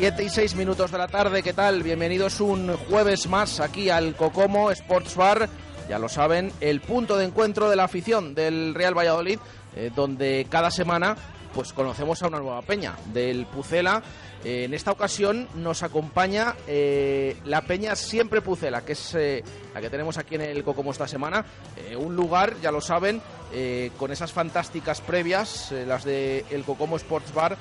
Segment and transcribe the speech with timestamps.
[0.00, 1.82] 7 y 6 minutos de la tarde, ¿qué tal?
[1.82, 5.46] Bienvenidos un jueves más aquí al Cocomo Sports Bar.
[5.90, 9.38] Ya lo saben, el punto de encuentro de la afición del Real Valladolid,
[9.76, 11.18] eh, donde cada semana
[11.52, 14.02] pues conocemos a una nueva peña del Pucela.
[14.42, 19.82] Eh, en esta ocasión nos acompaña eh, la peña Siempre Pucela, que es eh, la
[19.82, 21.44] que tenemos aquí en el Cocomo esta semana.
[21.76, 23.20] Eh, un lugar, ya lo saben,
[23.52, 27.58] eh, con esas fantásticas previas, eh, las de el Cocomo Sports Bar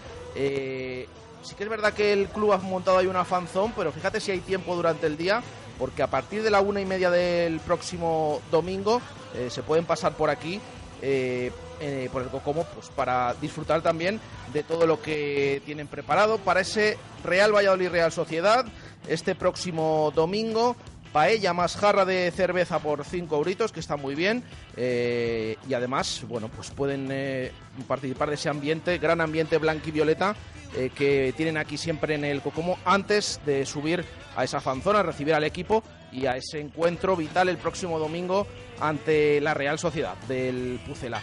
[1.42, 4.32] Sí que es verdad que el club ha montado ahí una fanzone, pero fíjate si
[4.32, 5.42] hay tiempo durante el día,
[5.78, 9.02] porque a partir de la una y media del próximo domingo
[9.34, 10.60] eh, se pueden pasar por aquí.
[11.02, 11.52] eh,
[11.82, 14.20] eh, por el Cocomo, pues para disfrutar también
[14.52, 18.66] de todo lo que tienen preparado para ese Real Valladolid Real Sociedad
[19.08, 20.76] este próximo domingo.
[21.12, 24.44] Paella más jarra de cerveza por 5 euritos, que está muy bien.
[24.78, 27.52] eh, y además, bueno, pues pueden eh,
[27.88, 30.36] participar de ese ambiente, gran ambiente blanco y violeta
[30.76, 35.34] eh, que tienen aquí siempre en el Cocomo antes de subir a esa fanzona, recibir
[35.34, 38.46] al equipo y a ese encuentro vital el próximo domingo
[38.80, 41.22] ante la Real Sociedad del Pucela.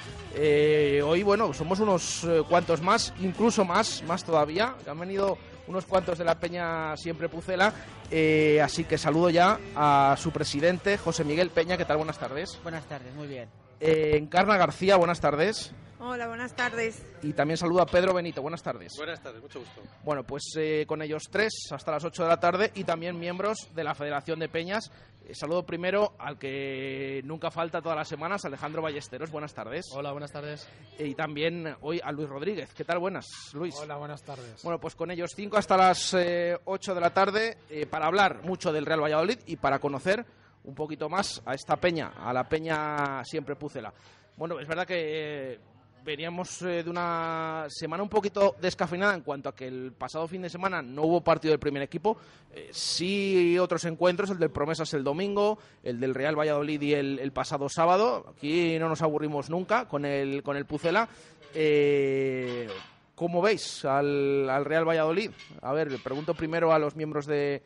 [1.05, 4.75] Hoy, bueno, somos unos cuantos más, incluso más, más todavía.
[4.87, 7.73] Han venido unos cuantos de la Peña Siempre Pucela.
[8.11, 11.77] eh, así que saludo ya a su presidente, José Miguel Peña.
[11.77, 11.97] ¿Qué tal?
[11.99, 12.59] Buenas tardes.
[12.63, 13.49] Buenas tardes, muy bien.
[13.81, 15.73] Eh, Encarna García, buenas tardes.
[15.99, 17.03] Hola, buenas tardes.
[17.23, 18.93] Y también saludo a Pedro Benito, buenas tardes.
[18.97, 19.81] Buenas tardes, mucho gusto.
[20.05, 23.69] Bueno, pues eh, con ellos tres hasta las 8 de la tarde y también miembros
[23.75, 24.91] de la Federación de Peñas.
[25.33, 29.31] Saludo primero al que nunca falta todas las semanas, Alejandro Ballesteros.
[29.31, 29.87] Buenas tardes.
[29.93, 30.69] Hola, buenas tardes.
[30.99, 32.73] Y también hoy a Luis Rodríguez.
[32.75, 32.99] ¿Qué tal?
[32.99, 33.75] Buenas, Luis.
[33.77, 34.63] Hola, buenas tardes.
[34.63, 38.43] Bueno, pues con ellos cinco hasta las eh, 8 de la tarde eh, para hablar
[38.45, 40.25] mucho del Real Valladolid y para conocer
[40.65, 43.93] un poquito más a esta peña, a la peña siempre Pucela.
[44.37, 45.61] Bueno, es verdad que eh,
[46.07, 50.41] veníamos eh, de una semana un poquito descafeinada en cuanto a que el pasado fin
[50.41, 52.17] de semana no hubo partido del primer equipo.
[52.55, 57.19] Eh, sí otros encuentros, el del Promesas el domingo, el del Real Valladolid y el,
[57.19, 58.25] el pasado sábado.
[58.37, 61.09] Aquí no nos aburrimos nunca con el, con el Pucela.
[61.53, 62.69] Eh,
[63.17, 65.31] ¿Cómo veis al, al Real Valladolid?
[65.63, 67.63] A ver, pregunto primero a los miembros de,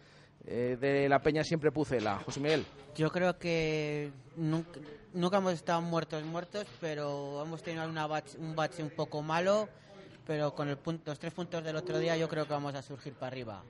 [0.47, 2.19] eh, de la Peña Siempre Pucela.
[2.25, 2.65] José Miguel.
[2.97, 4.81] Yo creo que nunca,
[5.13, 9.69] nunca hemos estado muertos, muertos, pero hemos tenido una bach- un bache un poco malo,
[10.27, 12.83] pero con el punto- los tres puntos del otro día yo creo que vamos a
[12.83, 13.63] surgir para arriba.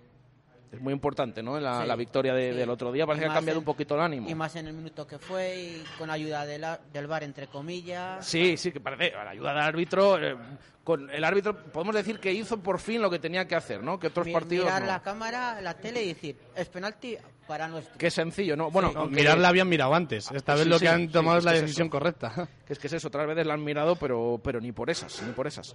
[0.72, 1.58] Es muy importante, ¿no?
[1.58, 2.56] La, Sí, la victoria de- sí.
[2.58, 3.04] del otro día.
[3.06, 4.28] Parece que ha cambiado en- un poquito el ánimo.
[4.31, 7.48] Y más en el minuto que fue y con ayuda de la- del bar entre
[7.48, 8.25] comillas.
[8.25, 10.36] Sí, sí, que parece, a la ayuda del árbitro, eh,
[10.84, 13.98] con el árbitro podemos decir que hizo por fin lo que tenía que hacer, ¿no?
[13.98, 14.86] Que otros Mi- partidos mirar no.
[14.86, 17.16] la cámara, la tele y decir, es penalti
[17.48, 17.98] para nuestro.
[17.98, 18.70] Qué sencillo, ¿no?
[18.70, 20.30] Bueno, No, aunque- Mirarla habían mirado antes.
[20.30, 21.92] Esta vez Sí, lo sí, que han sí, tomado es es la es decisión eso.
[21.92, 22.32] correcta.
[22.66, 25.20] que es que es eso, otras veces la han mirado, pero, pero ni por esas,
[25.22, 25.75] ni por esas.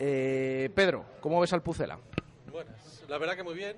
[0.00, 1.98] Eh, Pedro, ¿cómo ves al Pucela?
[2.50, 3.04] Buenas.
[3.08, 3.76] La verdad que muy bien.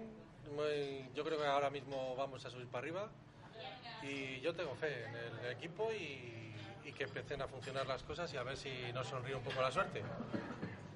[1.15, 3.09] Yo creo que ahora mismo vamos a subir para arriba.
[4.03, 6.37] Y yo tengo fe en el equipo y,
[6.97, 9.71] que empiecen a funcionar las cosas y a ver si nos sonríe un poco la
[9.71, 10.03] suerte.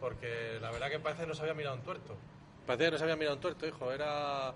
[0.01, 2.17] Porque la verdad que parece que nos había mirado un tuerto.
[2.67, 3.93] Parecía que nos había mirado un tuerto, hijo.
[3.93, 4.53] Era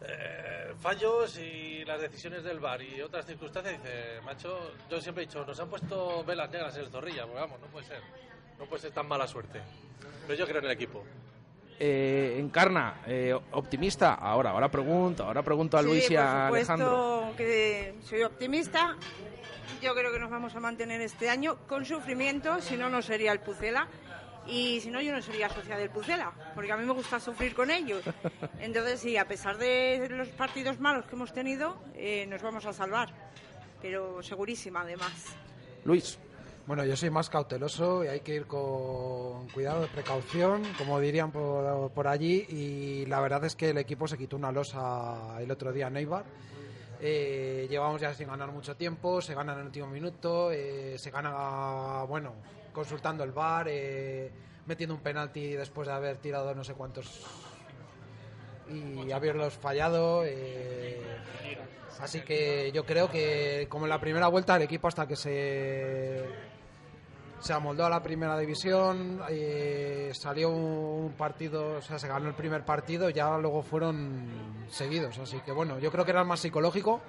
[0.00, 3.82] eh, fallos y las decisiones del bar y otras circunstancias.
[3.82, 7.26] Dice, macho, yo siempre he dicho, nos han puesto velas negras en el zorrilla.
[7.26, 8.00] Pues vamos, no puede ser.
[8.58, 9.60] No puede ser tan mala suerte.
[10.26, 11.04] Pero yo creo en el equipo.
[11.80, 14.14] Eh, Encarna, eh, optimista.
[14.14, 17.32] Ahora, ahora pregunto, ahora pregunto a Sí, Luis y a Alejandro.
[17.36, 18.96] que soy optimista.
[19.80, 23.32] Yo creo que nos vamos a mantener este año con sufrimiento, si no, no sería
[23.32, 23.86] el Pucela.
[24.48, 27.54] Y si no, yo no sería socia del Pucela, porque a mí me gusta sufrir
[27.54, 28.02] con ellos.
[28.60, 32.72] Entonces, sí, a pesar de los partidos malos que hemos tenido, eh, nos vamos a
[32.72, 33.10] salvar.
[33.82, 35.12] Pero segurísima, además.
[35.84, 36.18] Luis,
[36.68, 41.32] Bueno, yo soy más cauteloso y hay que ir con cuidado, de precaución, como dirían
[41.32, 42.44] por, por allí.
[42.50, 45.96] Y la verdad es que el equipo se quitó una losa el otro día en
[45.96, 46.26] Eibar.
[47.00, 51.10] Eh, llevamos ya sin ganar mucho tiempo, se gana en el último minuto, eh, se
[51.10, 52.34] gana, bueno,
[52.70, 54.30] consultando el VAR, eh,
[54.66, 57.24] metiendo un penalti después de haber tirado no sé cuántos
[58.68, 60.22] y haberlos fallado.
[60.26, 61.00] eh,
[61.98, 66.57] así que yo creo que como en la primera vuelta el equipo hasta que se
[67.40, 72.34] se amoldó a la primera división, eh, salió un partido, o sea, se ganó el
[72.34, 75.18] primer partido, ya luego fueron seguidos.
[75.18, 77.00] Así que bueno, yo creo que era más psicológico.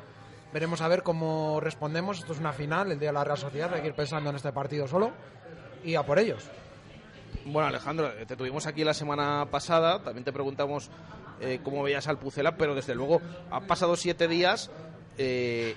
[0.53, 2.19] Veremos a ver cómo respondemos.
[2.19, 4.35] Esto es una final, el día de la Real Sociedad, hay que ir pensando en
[4.35, 5.11] este partido solo
[5.83, 6.49] y a por ellos.
[7.45, 10.89] Bueno, Alejandro, te tuvimos aquí la semana pasada, también te preguntamos
[11.39, 13.21] eh, cómo veías al Pucela, pero desde luego
[13.51, 14.69] han pasado siete días.
[15.17, 15.75] eh,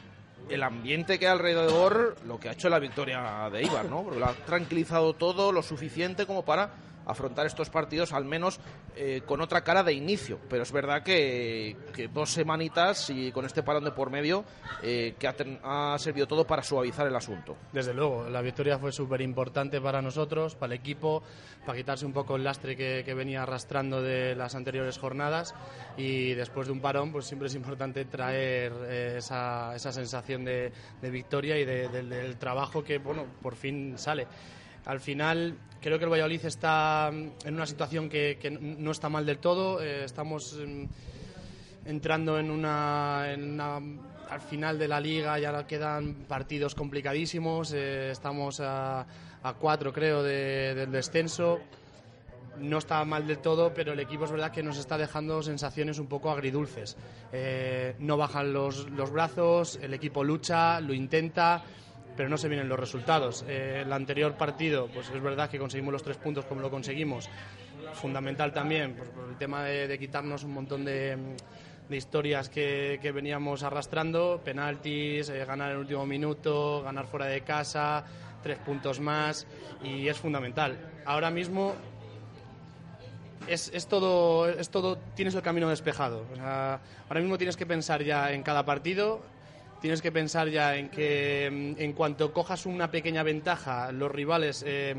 [0.49, 4.03] el ambiente que hay alrededor, lo que ha hecho la victoria de Ibar, ¿no?
[4.03, 6.71] Porque lo ha tranquilizado todo lo suficiente como para
[7.07, 8.61] afrontar estos partidos, al menos
[8.97, 10.39] eh, con otra cara de inicio.
[10.49, 11.77] Pero es verdad que,
[12.13, 14.45] dos semanitas y con este parón de por medio,
[14.83, 17.57] eh, que ha, servido todo para suavizar el asunto.
[17.73, 21.23] Desde luego, la victoria fue súper importante para nosotros, para el equipo,
[21.65, 25.55] para quitarse un poco el lastre que, venía arrastrando de las anteriores jornadas
[25.99, 30.73] y después de un parón pues siempre es importante traer eh, esa, sensación de,
[31.03, 34.27] victoria y de- del- del trabajo que bueno por fin sale.
[34.87, 39.25] Al final creo que el Valladolid está mm, en una situación que, no está mal
[39.27, 40.59] del todo, eh, estamos...
[40.67, 40.85] mm,
[41.85, 43.81] entrando en una, en una-
[44.31, 47.73] al final de la liga ya quedan partidos complicadísimos.
[47.75, 49.05] Eh, estamos a,
[49.59, 51.59] cuatro creo de- del descenso.
[52.59, 55.99] No está mal del todo pero el equipo es verdad que nos está dejando sensaciones
[55.99, 56.97] un poco agridulces.
[57.33, 61.63] Eh, no bajan los brazos el equipo lucha lo intenta
[62.17, 63.45] pero no se vienen los resultados.
[63.49, 67.29] Eh, el anterior partido, pues es verdad que conseguimos los tres puntos como lo conseguimos.
[67.95, 71.17] Fundamental también, pues, por el tema de, de quitarnos un montón de,
[71.89, 77.27] de historias que, que veníamos arrastrando, penaltis, eh, ganar en el último minuto, ganar fuera
[77.27, 78.05] de casa,
[78.43, 79.47] tres puntos más,
[79.85, 80.79] y es fundamental.
[81.05, 81.75] Ahora mismo
[83.47, 86.25] es, es todo, es todo, tienes el camino despejado.
[86.33, 89.21] O sea, ahora mismo tienes que pensar ya en cada partido,
[89.83, 94.65] tienes que pensar ya en que mm, en cuanto cojas una pequeña ventaja, los rivales
[94.67, 94.95] eh,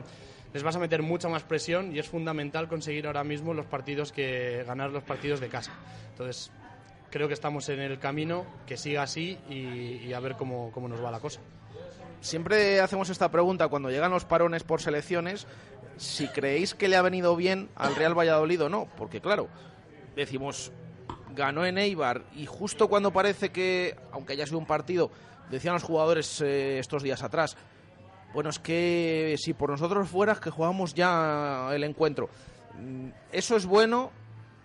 [0.54, 4.12] les vas a meter mucha más presión y es fundamental conseguir ahora mismo los partidos
[4.12, 5.72] que ganar los partidos de casa.
[6.12, 6.52] Entonces
[7.10, 10.88] creo que estamos en el camino, que siga así y, y a ver cómo, cómo
[10.88, 11.40] nos va la cosa.
[12.20, 15.48] Siempre hacemos esta pregunta cuando llegan los parones por selecciones,
[15.98, 19.48] si creéis que le ha venido bien al Real Valladolid o no, porque claro,
[20.16, 20.72] decimos,
[21.36, 25.12] ganó en Eibar y justo cuando parece que, aunque haya sido un partido,
[25.50, 27.58] decían los jugadores eh, estos días atrás,
[28.34, 32.30] bueno, es que si por nosotros fuera, es que jugamos ya el encuentro.
[32.80, 34.12] Mm, Eso es bueno,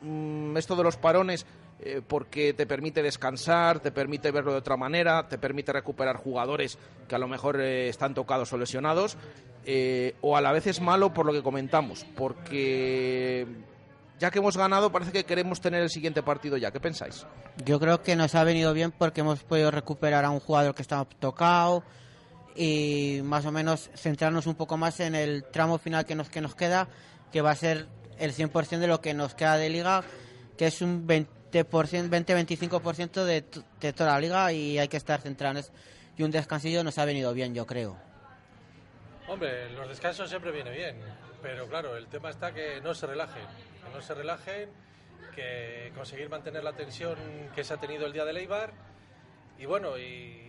[0.00, 1.44] mm, esto de los parones,
[1.80, 6.78] eh, porque te permite descansar, te permite verlo de otra manera, te permite recuperar jugadores
[7.06, 9.16] que a lo mejor eh, están tocados o lesionados,
[10.22, 13.46] o a la vez es malo por lo que comentamos, porque
[14.18, 16.70] ya que hemos ganado parece que queremos tener el siguiente partido ya.
[16.70, 17.26] ¿Qué pensáis?
[17.64, 20.82] Yo creo que nos ha venido bien porque hemos podido recuperar a un jugador que
[20.82, 21.82] estaba tocado
[22.56, 26.40] y más o menos centrarnos un poco más en el tramo final que nos, que
[26.40, 26.88] nos queda,
[27.32, 27.86] que va a ser
[28.18, 30.02] el 100% de lo que nos queda de liga,
[30.56, 35.20] que es un 20%, 20-25% de, t- de toda la liga y hay que estar
[35.20, 35.70] centrados.
[36.16, 37.96] Y un descansillo nos ha venido bien, yo creo.
[39.28, 40.96] Hombre, los descansos siempre viene bien,
[41.42, 43.44] pero claro, el tema está que no se relajen,
[43.84, 44.70] que no se relajen,
[45.34, 47.16] que conseguir mantener la tensión
[47.54, 48.72] que se ha tenido el día de Leibar
[49.58, 50.44] y bueno, y,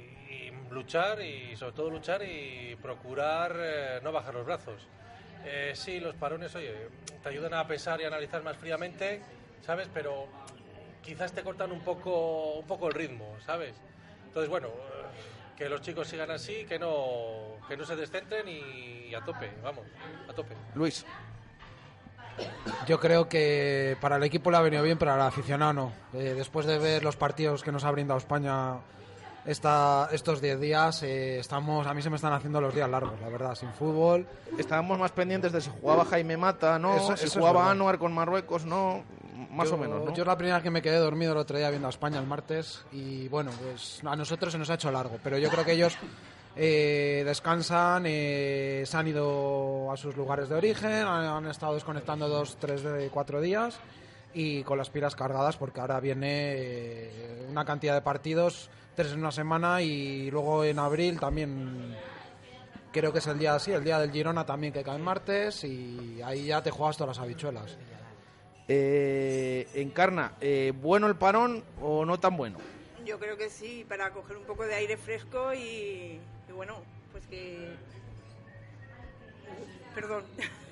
[0.71, 4.87] luchar y sobre todo luchar y procurar eh, no bajar los brazos.
[5.43, 6.89] Eh, sí, los parones, oye,
[7.23, 9.19] te ayudan a pensar y analizar más fríamente,
[9.61, 9.89] ¿sabes?
[9.91, 10.27] Pero
[11.01, 13.73] quizás te cortan un poco, un poco el ritmo, ¿sabes?
[14.29, 14.71] Entonces, bueno, eh,
[15.57, 19.85] que los chicos sigan así, que no, que no se descentren y, a tope, vamos,
[20.29, 20.55] a tope.
[20.75, 21.05] Luis.
[22.87, 25.91] Yo creo que para el equipo le ha venido bien, pero al aficionado no.
[26.13, 28.75] Eh, después de ver los partidos que nos ha brindado España
[29.45, 33.19] esta, estos 10 días, eh, estamos, a mí se me están haciendo los días largos,
[33.19, 34.25] la verdad, sin fútbol.
[34.57, 36.95] Estábamos más pendientes de si jugaba Jaime Mata, ¿no?
[36.95, 37.69] Eso- si eso es jugaba.
[37.69, 39.03] Anuar con Marruecos, ¿no?
[39.51, 40.13] Más Yo- o menos, ¿no?
[40.13, 42.19] Yo es la primera vez que me quedé dormido el otro día viendo a España
[42.19, 45.63] el martes y bueno, pues a nosotros se nos ha hecho largo, pero yo creo
[45.63, 45.97] que ellos
[46.55, 52.27] eh, descansan, eh, se han ido a sus lugares de origen, han, han estado desconectando
[52.27, 53.79] dos, tres, de cuatro días
[54.33, 59.19] y con las pilas cargadas porque ahora viene eh, una cantidad de partidos, tres en
[59.19, 61.95] una semana y luego en abril también
[62.91, 65.63] creo que es el día así, el día del Girona también que cae en martes
[65.63, 67.77] y ahí ya te juegas todas las habichuelas.
[68.71, 72.59] Eh, Encarna, eh, ¿bueno el parón o no tan bueno?
[73.03, 76.75] Yo creo que sí, para coger un poco de aire fresco y, y bueno,
[77.11, 77.69] pues que
[79.95, 80.23] perdón.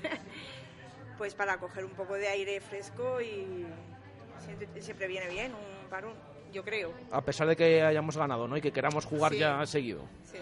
[1.18, 3.66] pues para coger un poco de aire fresco y
[4.46, 6.14] siempre, siempre viene bien un parón,
[6.54, 6.94] yo creo.
[7.12, 8.56] A pesar de que hayamos ganado, ¿no?
[8.56, 9.40] Y que queramos jugar Sí.
[9.40, 10.02] ya seguido.
[10.32, 10.38] Sí.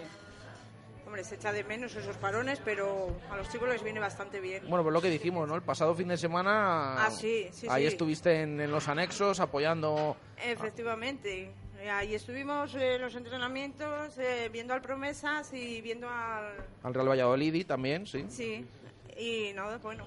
[1.15, 4.63] Hombre, se echa de menos esos parones, pero a los chicos les viene bastante bien.
[4.67, 5.55] Bueno, pues lo que dijimos, ¿no?
[5.55, 7.05] El pasado fin de semana.
[7.05, 7.87] Ah, sí, sí, Ahí sí.
[7.87, 10.17] estuviste en, en los anexos apoyando.
[10.45, 11.53] Efectivamente.
[11.89, 16.51] Ahí estuvimos en los entrenamientos, eh, viendo al Promesas y viendo al...
[16.83, 18.25] al Real Valladolid también, sí.
[18.27, 18.65] Sí,
[19.17, 20.03] y nada, bueno,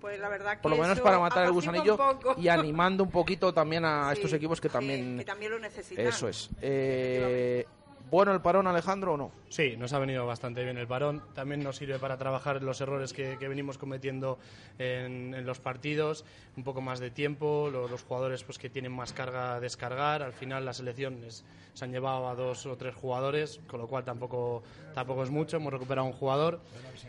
[0.00, 1.98] pues la verdad que Por lo menos para matar el gusanillo
[2.36, 5.18] y animando un poquito también a Sí, estos equipos que también.
[5.18, 6.06] que también lo necesitan.
[6.06, 6.50] Eso es.
[6.62, 7.66] Eh,
[8.10, 9.32] ¿Bueno el parón, Alejandro, o no?
[9.48, 11.22] Sí, nos ha venido bastante bien el parón.
[11.34, 14.38] También nos sirve para trabajar los errores que, que venimos cometiendo
[14.78, 16.24] en, en los partidos,
[16.56, 20.22] un poco más de tiempo, lo- los, jugadores pues que tienen más carga a descargar.
[20.22, 24.04] Al final las selecciones se han llevado a dos o tres jugadores, con lo cual
[24.04, 24.62] tampoco,
[24.94, 25.56] tampoco es mucho.
[25.56, 26.60] Hemos recuperado un jugador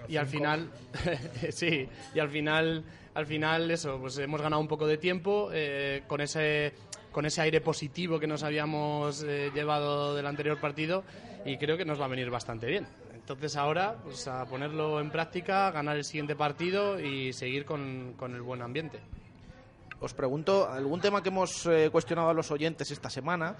[0.07, 0.71] y al final,
[1.51, 2.83] sí, y al final,
[3.13, 6.73] al final eso, pues hemos ganado un poco de tiempo eh, con ese
[7.15, 11.05] con ese aire positivo que nos habíamos eh, llevado del anterior partido
[11.45, 12.85] y creo que nos va a venir bastante bien.
[13.13, 18.35] Entonces ahora pues a ponerlo en práctica, ganar el siguiente partido y seguir con, con
[18.35, 18.99] el buen ambiente.
[20.01, 23.55] Os pregunto, algún tema que hemos eh, cuestionado a los oyentes esta semana.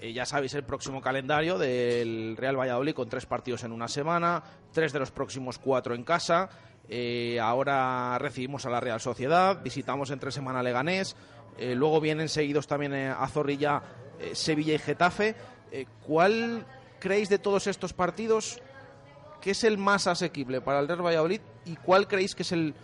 [0.00, 4.44] Eh, ya sabéis el próximo calendario del Real Valladolid con tres partidos en una semana,
[4.72, 6.48] tres de los próximos cuatro en casa.
[6.88, 11.16] Eh, ahora recibimos a la Real Sociedad, visitamos entre semana Leganés,
[11.58, 13.82] eh, luego vienen seguidos también eh, a Zorrilla,
[14.18, 15.34] eh, Sevilla y Getafe.
[16.06, 16.66] ¿Cuál
[16.98, 18.60] creéis de todos estos partidos
[19.40, 22.74] que es el más asequible para el Real Valladolid y cuál creéis que es el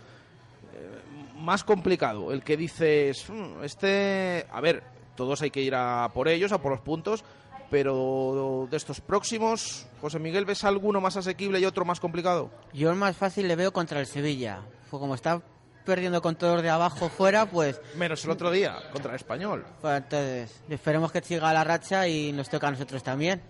[1.35, 4.83] más complicado, el que dices, "Mm, este, a ver,
[5.15, 7.23] todos hay que ir a por ellos, a por los puntos,
[7.69, 12.49] pero de estos próximos, José Miguel, ¿ves alguno más asequible y otro más complicado?
[12.73, 14.61] Yo el más fácil le veo contra el Sevilla.
[14.89, 15.41] Fue como está
[15.89, 19.65] perdiendo con todos de abajo fuera, pues, Menos el otro día, contra el Español.
[19.81, 23.41] pues entonces esperemos que siga la racha y nos toca a nosotros también.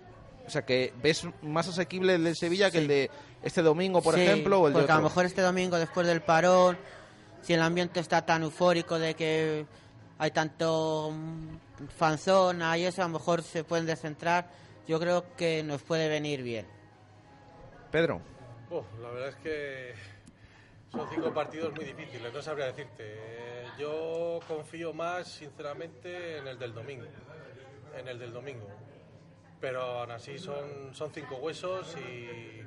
[0.46, 3.10] O sea, que ves más asequible el de Sevilla que el de
[3.42, 5.02] este domingo, por Sí, ejemplo, o el de porque a otro.
[5.04, 6.76] lo mejor este domingo después del parón,
[7.42, 9.64] si el ambiente está tan eufórico de que
[10.18, 14.48] hay tanto mm, fanzona y eso, a lo mejor se pueden descentrar.
[14.88, 16.66] Yo creo que nos puede venir bien.
[17.92, 18.20] Pedro,
[18.70, 19.94] Uf, la verdad es que
[20.90, 23.16] son cinco partidos muy difíciles, no sabría decirte.
[23.78, 27.06] Yo confío más, sinceramente, en el del domingo.
[27.96, 28.66] En el del domingo.
[29.60, 32.62] Pero aún así son, son cinco huesos y,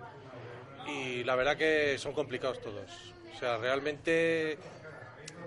[0.89, 3.13] y la verdad que son complicados todos.
[3.34, 4.58] O sea, realmente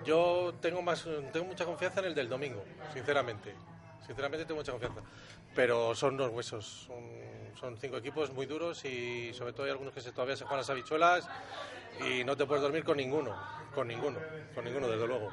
[0.05, 3.55] yo tengo más tengo mucha confianza en el del domingo, sinceramente.
[4.05, 5.01] Sinceramente tengo mucha confianza.
[5.55, 6.87] Pero son dos huesos.
[6.87, 7.03] Son,
[7.59, 10.59] son cinco equipos muy duros y sobre todo hay algunos que se, todavía se juegan
[10.59, 11.27] las habichuelas
[12.05, 13.35] y no te puedes dormir con ninguno.
[13.73, 14.19] Con ninguno.
[14.53, 15.29] Con ninguno, desde luego.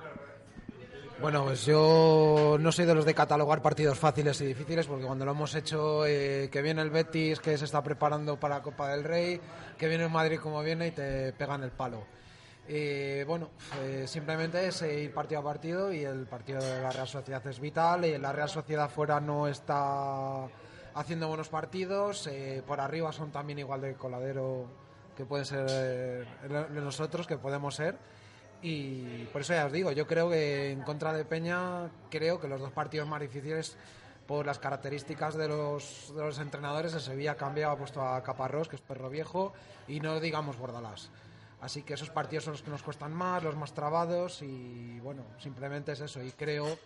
[1.21, 5.25] Bueno, pues yo no soy de los de catalogar partidos fáciles y difíciles, porque cuando
[5.25, 9.05] lo hemos hecho, eh, que viene el Betis, que se está preparando para Copa del
[9.05, 9.41] Rey,
[9.79, 12.05] que viene el Madrid como viene y te pegan el palo.
[12.67, 13.51] Eh, bueno,
[13.83, 17.47] eh, simplemente es eh, ir partido a partido y el partido de la Real Sociedad
[17.47, 18.05] es vital.
[18.05, 20.49] Y la Real Sociedad fuera no está
[20.95, 24.67] haciendo buenos partidos, eh, por arriba son también igual de coladero
[25.17, 26.25] que pueden ser eh,
[26.73, 27.97] nosotros, que podemos ser.
[28.63, 32.49] Y por eso ya os digo, yo creo que en contra de Peña, creo que
[32.49, 33.77] los dos partidos más difíciles
[34.27, 38.69] por las características de los, de los entrenadores, el Sevilla cambiado, ha puesto a Caparrós,
[38.69, 39.53] que es perro viejo,
[39.87, 41.11] y no digamos Bordalás.
[41.61, 45.25] Así que esos partidos son los que nos cuestan más, los más trabados, y bueno,
[45.39, 46.23] simplemente es eso.
[46.23, 46.79] Y creo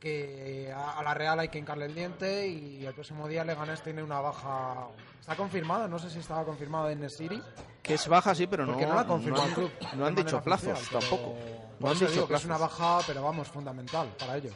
[0.00, 4.02] que a, la Real hay que hincarle el diente, y el próximo día Leganés tiene
[4.02, 4.88] una baja.
[5.20, 7.42] Está confirmada, no sé si estaba confirmada en Nesiri.
[7.82, 9.70] que es baja, sí, pero no, no, la confirmó han- el club.
[9.94, 11.38] no han dicho plazos oficial, pero- tampoco.
[11.80, 12.44] No han dicho digo que es plazos.
[12.46, 14.54] una baja, pero vamos, fundamental para ellos.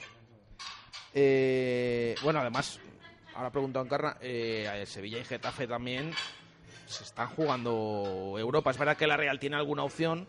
[1.15, 2.79] Eh, bueno, además,
[3.35, 6.13] ahora pregunto a Encarna, eh, Sevilla y Getafe también
[6.87, 8.71] se están jugando Europa.
[8.71, 10.27] Es verdad que la Real tiene alguna opción,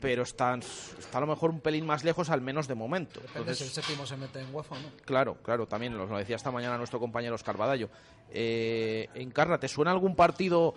[0.00, 3.20] pero están, está a lo mejor un pelín más lejos, al menos de momento.
[3.20, 4.90] Depende si el Entonces, séptimo se mete en UEFA o no.
[5.04, 7.88] claro, claro, también nos lo decía esta mañana nuestro compañero Oscar Badallo.
[8.30, 10.74] Eh, Encarna, ¿te suena algún partido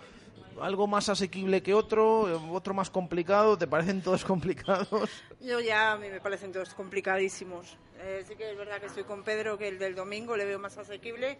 [0.60, 3.56] algo más asequible que otro, eh, otro más complicado?
[3.56, 5.08] ¿Te parecen todos complicados?
[5.40, 7.76] Yo ya a mí me parecen todos complicadísimos.
[7.98, 10.58] Eh, sí que es verdad que estoy con Pedro, que el del domingo le veo
[10.58, 11.38] más asequible,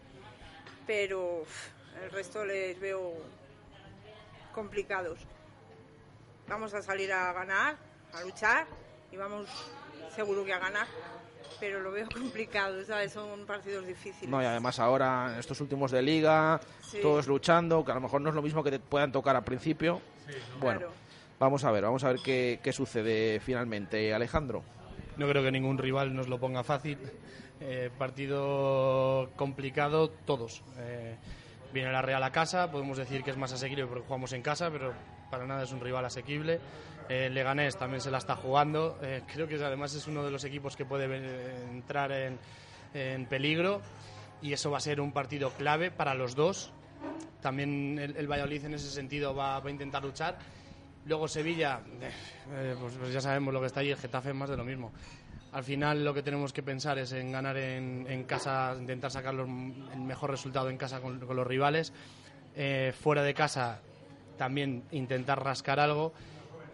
[0.87, 1.69] pero uf,
[2.04, 3.14] el resto les veo
[4.54, 5.19] complicados.
[6.50, 7.76] Vamos a salir a ganar,
[8.12, 8.66] a luchar
[9.12, 9.47] y vamos
[10.14, 10.87] seguro que a ganar,
[11.61, 13.12] pero lo veo complicado, ¿sabes?
[13.12, 14.28] Son partidos difíciles.
[14.28, 16.99] No, y además ahora en estos últimos de liga, Sí.
[17.00, 19.45] todos luchando, que a lo mejor no es lo mismo que te puedan tocar al
[19.45, 20.00] principio.
[20.61, 20.92] Bueno, Claro.
[21.38, 24.62] Vamos a ver, vamos a ver qué, qué sucede finalmente, Alejandro.
[25.16, 26.99] No creo que ningún rival nos lo ponga fácil.
[27.61, 30.62] Eh, partido complicado, todos.
[30.78, 31.16] Eh,
[31.73, 34.71] viene la Real a casa, podemos decir que es más asequible porque jugamos en casa,
[34.71, 34.92] pero
[35.30, 36.60] para nada es un rival asequible.
[37.08, 38.96] Eh, Leganés también se la está jugando.
[39.02, 41.06] Eh, creo que además es uno de los equipos que puede
[41.68, 42.38] entrar en,
[43.26, 43.80] peligro
[44.42, 46.72] y eso va a ser un partido clave para los dos.
[47.40, 50.38] También el, el Valladolid en ese sentido va, a intentar luchar.
[51.06, 54.56] Luego Sevilla, eh, pues, pues ya sabemos lo que está ahí, el Getafe más de
[54.56, 54.92] lo mismo.
[55.50, 59.46] Al final lo que tenemos que pensar es en ganar en, casa, intentar sacar el
[60.00, 61.92] mejor resultado en casa con, los rivales.
[63.00, 63.80] Fuera de casa
[64.40, 66.14] también intentar rascar algo,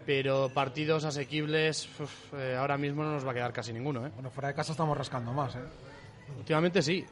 [0.05, 4.07] pero partidos asequibles uf, eh, ahora mismo no nos va a quedar casi ninguno.
[4.07, 4.11] ¿eh?
[4.13, 5.63] Bueno, fuera de casa estamos rascando más, ¿eh?
[6.37, 7.05] Últimamente sí,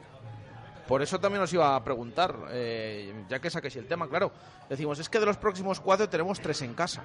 [0.88, 4.32] Por eso también os iba a preguntar, eh, ya que saquéis el tema, claro.
[4.70, 7.02] Decimos, es que de los próximos cuatro tenemos tres en casa.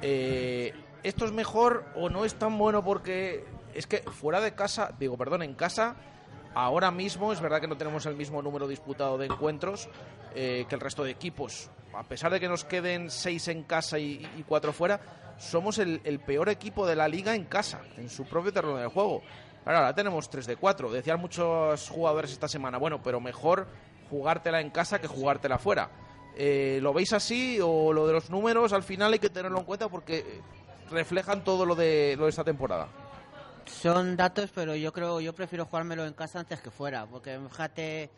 [0.00, 3.44] Eh, ¿Esto es mejor o no es tan bueno porque
[3.74, 5.96] es que fuera de casa, digo, perdón, en casa,
[6.58, 9.88] ahora mismo es verdad que no tenemos el mismo número disputado de encuentros
[10.34, 11.70] eh, que el resto de equipos.
[11.94, 15.00] A pesar de que nos queden seis en casa y, cuatro fuera,
[15.38, 19.22] somos el, peor equipo de la liga en casa, en su propio terreno de juego.
[19.62, 20.90] Claro, ahora tenemos 3 de 4.
[20.90, 23.66] Decían muchos jugadores esta semana, bueno, pero mejor
[24.10, 25.90] jugártela en casa que jugártela fuera.
[26.36, 29.64] Eh, ¿Lo veis así o lo de los números al final hay que tenerlo en
[29.64, 30.40] cuenta porque
[30.90, 32.88] reflejan todo lo de, lo de esta temporada?
[33.68, 38.10] Son datos, pero yo creo, yo prefiero jugármelo en casa antes que fuera, porque fíjate,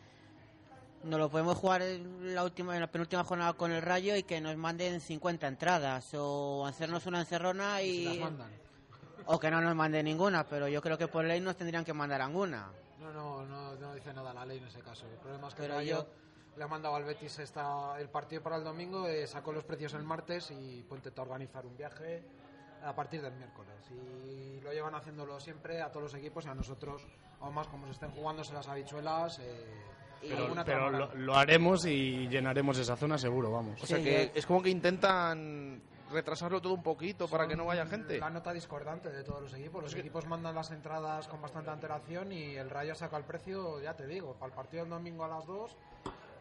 [1.03, 4.23] nos lo podemos jugar en la última, en la penúltima jornada con el Rayo y
[4.23, 8.49] que nos manden 50 entradas o hacernos una encerrona y mandan.
[9.25, 11.93] o que no nos manden ninguna, pero yo creo que por ley nos tendrían que
[11.93, 12.69] mandar alguna.
[12.99, 15.05] No, no, no, no dice nada la ley en ese caso.
[15.07, 18.09] El problema es que Pero el Rayo yo- le ha mandado al Betis esta, el
[18.09, 21.75] partido para el domingo, eh, sacó los precios el martes y pues, intentó organizar un
[21.77, 22.23] viaje
[22.83, 23.75] a partir del miércoles.
[23.91, 27.05] Y lo llevan haciéndolo siempre a todos los equipos y a nosotros,
[27.39, 29.39] aún más como se estén jugándose las habichuelas.
[29.39, 29.65] Eh,
[30.21, 33.81] pero, alguna pero lo, lo haremos y llenaremos esa zona seguro, vamos.
[33.81, 37.85] O sea que es como que intentan retrasarlo todo un poquito para que no vaya
[37.85, 38.19] gente.
[38.19, 39.83] La nota discordante de todos los equipos.
[39.83, 43.95] Los equipos mandan las entradas con bastante antelación y el Rayo saca el precio, ya
[43.95, 45.75] te digo, para el partido del domingo a las 2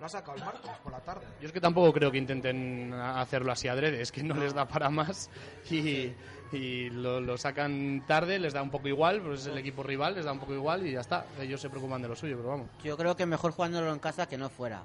[0.00, 1.26] lo ha sacado el martes por la tarde.
[1.40, 4.66] Yo es que tampoco creo que intenten hacerlo así adrede, es que no les da
[4.66, 5.28] para más
[5.70, 6.12] y,
[6.52, 10.14] y lo, lo sacan tarde, les da un poco igual, pues es el equipo rival,
[10.14, 11.26] les da un poco igual y ya está.
[11.38, 12.68] Ellos se preocupan de lo suyo, pero vamos.
[12.82, 14.82] Yo creo que mejor jugándolo en casa que no fuera.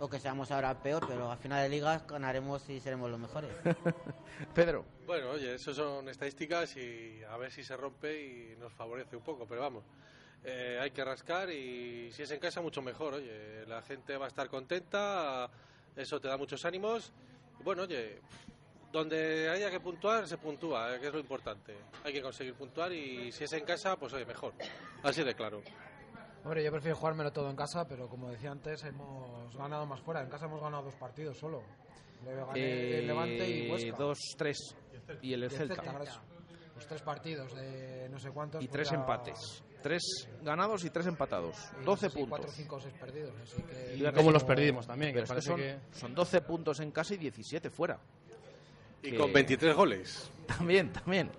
[0.00, 3.52] O que seamos ahora peor, pero al final de liga ganaremos y seremos los mejores.
[4.54, 9.14] Pedro, Bueno, oye, eso son estadísticas y a ver si se rompe y nos favorece
[9.14, 9.84] un poco, pero vamos.
[10.44, 14.26] Eh, hay que rascar y si es en casa mucho mejor, oye, la gente va
[14.26, 15.48] a estar contenta,
[15.96, 17.12] eso te da muchos ánimos.
[17.60, 18.20] Y bueno, oye,
[18.90, 21.74] donde haya que puntuar, se puntúa, eh, que es lo importante.
[22.04, 24.52] Hay que conseguir puntuar y si es en casa, pues oye, mejor.
[25.02, 25.62] Así de claro.
[26.44, 30.22] Hombre, yo prefiero jugármelo todo en casa, pero como decía antes, hemos ganado más fuera.
[30.22, 31.62] En casa hemos ganado dos partidos solo.
[32.24, 33.96] Le gané eh, el Levante y Huesca.
[33.96, 34.76] dos, tres
[35.22, 35.74] y el, Y el Celta.
[35.76, 36.22] Celta,
[36.82, 38.62] Los tres partidos de no sé cuántos.
[38.62, 39.62] Y pues tres ya- empates.
[39.82, 41.56] Tres ganados y tres empatados.
[41.80, 42.54] y 12 sí, Cuatro, puntos.
[42.56, 43.32] cinco o seis perdidos.
[43.42, 45.48] Así que Y Mira ves cómo los como- perdimos también, que Pero es que parece
[45.48, 45.56] son,
[45.92, 45.98] que...
[45.98, 47.98] son 12 puntos en casa y 17 fuera.
[49.02, 50.30] Y Que- con 23 goles.
[50.46, 51.30] También, también.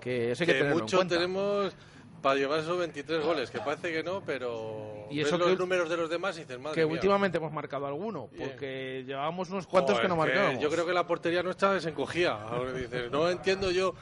[0.00, 1.14] Que eso hay que, que mucho cuenta.
[1.16, 1.72] tenemos
[2.20, 5.56] para llevar esos 23 goles, que parece que no, pero Y ves eso los que-
[5.56, 6.94] números de los demás y dices, madre Que mía.
[6.94, 8.48] últimamente hemos marcado alguno, Bien.
[8.48, 10.60] porque llevábamos unos cuantos Joder, que no marcábamos.
[10.60, 12.32] Yo creo que la portería nuestra se encogía.
[12.32, 13.94] Ahora dices, no entiendo yo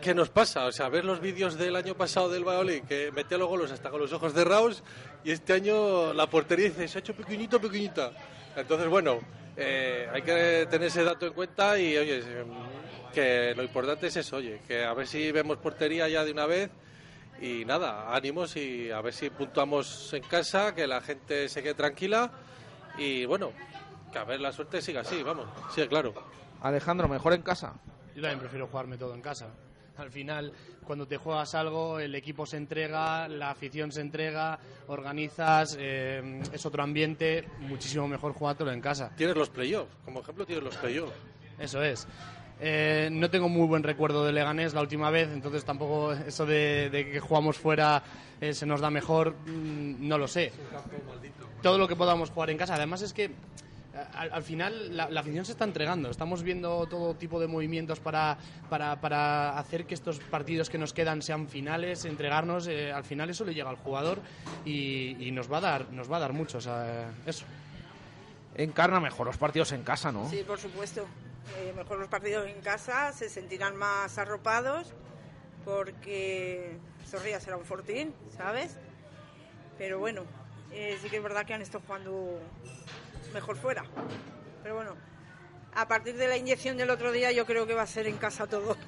[0.00, 0.66] qué nos pasa.
[0.66, 3.90] O sea, ver los vídeos del año pasado del Valladolid, que metía los goles hasta
[3.90, 4.82] con los ojos cerrados,
[5.24, 8.12] y este año la portería dice, se ha hecho pequeñito, pequeñita.
[8.54, 9.20] Entonces, bueno,
[9.56, 12.44] eh, hay que tener ese dato en cuenta y, oye, eh,
[13.12, 16.46] que lo importante es eso, oye, que a ver si vemos portería ya de una
[16.46, 16.70] vez.
[17.40, 21.74] Y nada, ánimos y a ver si puntuamos en casa, que la gente se quede
[21.74, 22.30] tranquila
[22.96, 23.52] y bueno,
[24.10, 26.14] que a ver la suerte siga así, vamos, sí, claro.
[26.62, 27.74] Alejandro, mejor en casa.
[28.14, 29.48] Yo también prefiero jugarme todo en casa.
[29.98, 30.52] Al final,
[30.84, 36.66] cuando te juegas algo, el equipo se entrega, la afición se entrega, organizas, eh, es
[36.66, 39.10] otro ambiente, muchísimo mejor jugártelo en casa.
[39.16, 41.14] Tienes los playoffs, como ejemplo tienes los playoffs.
[41.58, 42.06] Eso es.
[42.58, 46.88] Eh, no tengo muy buen recuerdo de Leganés la última vez, entonces tampoco eso de,
[46.90, 48.02] de que jugamos fuera
[48.40, 50.52] eh, se nos da mejor, mm, no lo sé.
[51.62, 52.74] Todo lo que podamos jugar en casa.
[52.74, 53.30] Además es que
[54.14, 56.10] al, al final la, la afición se está entregando.
[56.10, 58.36] Estamos viendo todo tipo de movimientos para,
[58.68, 62.66] para, para hacer que estos partidos que nos quedan sean finales, entregarnos.
[62.68, 64.20] eh, al final eso le llega al jugador
[64.64, 66.58] y, y nos va a dar nos va a dar mucho.
[66.58, 67.44] o sea, eso.
[68.54, 70.28] Encarna mejor los partidos en casa, ¿no?
[70.30, 71.06] Sí, por supuesto.
[71.58, 74.92] eh, mejor los partidos en casa, se sentirán más arropados
[75.64, 78.76] porque Zorrilla será un fortín, ¿sabes?
[79.78, 80.22] Pero bueno,
[80.72, 82.40] eh, sí que es verdad que han estado jugando
[83.32, 83.84] mejor fuera.
[84.62, 84.92] Pero bueno,
[85.74, 88.16] a partir de la inyección del otro día yo creo que va a ser en
[88.16, 88.76] casa todo.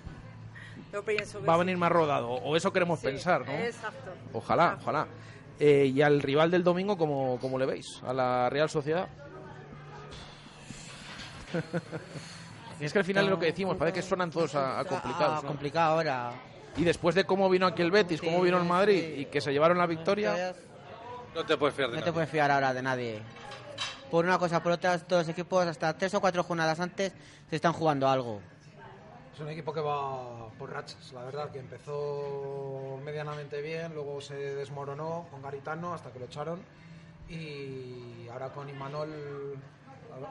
[0.93, 1.61] Yo pienso que Va a sí.
[1.61, 3.53] venir más rodado, o eso queremos Sí, pensar, ¿no?
[3.53, 4.11] Exacto.
[4.33, 5.07] Ojalá, ojalá.
[5.61, 8.01] Eh, y al rival del domingo, ¿cómo, cómo le veis?
[8.07, 9.07] A la Real Sociedad.
[12.81, 14.85] y es que al final es lo que decimos, parece que suenan todos a, a
[14.87, 15.39] complicados.
[15.39, 15.49] Ah, ¿no?
[15.49, 16.33] complicado ahora.
[16.77, 19.21] Y después de cómo vino aquí el Betis, cómo vino el Madrid sí.
[19.23, 20.55] y que se llevaron la victoria,
[21.35, 23.21] No te puedes fiar de No te puedes fiar ahora de nadie.
[24.11, 27.13] Por una cosa, por otra, todos los equipos hasta tres o cuatro jornadas antes
[27.49, 28.41] se están jugando algo.
[29.35, 34.35] Es un equipo que va por rachas, la verdad, que empezó medianamente bien, luego se
[34.35, 36.61] desmoronó con Garitano hasta que lo echaron
[37.29, 39.57] y ahora con Imanol,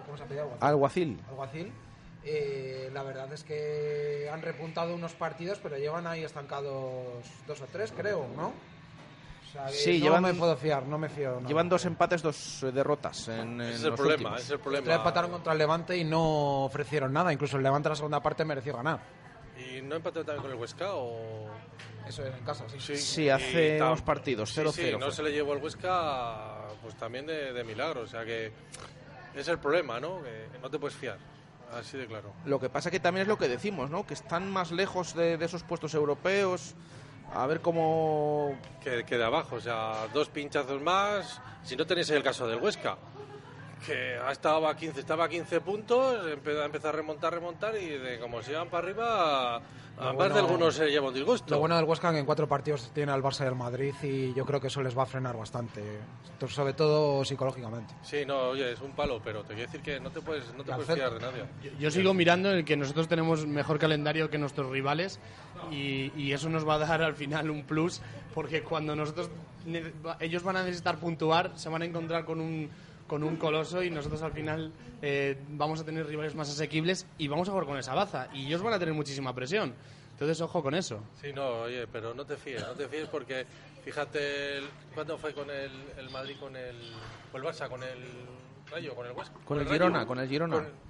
[0.05, 0.49] ¿cómo se ha pedido?
[0.59, 1.21] Alguacil.
[1.29, 1.71] Alguacil.
[2.25, 7.05] eh, la verdad es que han repuntado unos partidos, pero llevan ahí estancados
[7.47, 8.51] dos o tres, creo, ¿no?
[9.47, 11.35] O sea, Sí, no llevan- me puedo fiar, no me fío.
[11.37, 11.47] nada.
[11.47, 14.51] Llevan dos empates, dos eh, derrotas en, en Ese es el los problema, ese es
[14.51, 14.93] el problema.
[14.93, 17.31] empataron contra el Levante y no ofrecieron nada.
[17.31, 18.99] Incluso el Levante en la segunda parte mereció ganar.
[19.57, 21.47] ¿Y no empató también con el Huesca o...?
[22.07, 22.95] Eso era en casa, sí.
[22.95, 25.11] Sí, y hace unos partidos, Sí, 0-0 sí, no fue.
[25.11, 28.01] se le llevó el Huesca pues también de, de milagro.
[28.01, 28.51] O sea que
[29.35, 30.21] es el problema, ¿no?
[30.23, 31.17] Que no te puedes fiar.
[31.73, 32.31] Así de claro.
[32.45, 34.05] Lo que pasa que también es lo que decimos, ¿no?
[34.07, 36.75] Que están más lejos de, de esos puestos europeos.
[37.33, 38.57] A ver cómo...
[38.81, 41.41] Que, de abajo, o sea, dos pinchazos más.
[41.63, 42.97] Si no tenéis el caso del Huesca,
[43.85, 47.89] que ha estado a 15, estaba a 15 puntos, empe- empezó a remontar, remontar y
[47.97, 49.61] de como se iban para arriba,
[49.97, 51.53] a más bueno- de algunos se lleva un disgusto.
[51.53, 53.93] Lo bueno del Huesca es que en cuatro partidos tiene al Barça y al Madrid
[54.03, 55.81] y yo creo que eso les va a frenar bastante,
[56.47, 57.93] sobre todo psicológicamente.
[58.03, 60.63] Sí, no, oye, es un palo, pero te quiero decir que no te puedes, no
[60.63, 61.43] te puedes fiar de nadie.
[61.63, 65.19] Yo, yo sigo mirando en el que nosotros tenemos mejor calendario que nuestros rivales
[65.71, 68.01] y, y eso nos va a dar al final un plus
[68.33, 69.29] porque cuando nosotros
[70.19, 72.69] ellos van a necesitar puntuar se van a encontrar con un
[73.07, 77.27] con un coloso y nosotros al final eh, vamos a tener rivales más asequibles y
[77.27, 79.73] vamos a jugar con esa baza y ellos van a tener muchísima presión
[80.11, 83.45] entonces ojo con eso Sí, no, oye, pero no te fíes, no te fíes porque
[83.85, 86.75] fíjate, el- ¿cuándo fue con el, el Madrid, con el,
[87.33, 87.99] o el Barça, con el
[88.69, 89.35] Rayo, con el Huesca?
[89.45, 89.73] Con el Rayo?
[89.85, 90.55] Girona, con el Girona.
[90.57, 90.87] Con-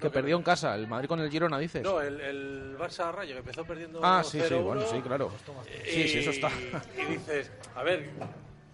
[0.00, 1.82] Que no, perdió en casa, el Madrid con el Girona, dices.
[1.82, 5.30] No, el, el Barça Rayo, que empezó perdiendo ah, sí, sí, 0-1, bueno, sí, claro.
[5.86, 6.50] y- Sí, sí, eso está.
[6.98, 8.08] Y dices, a ver,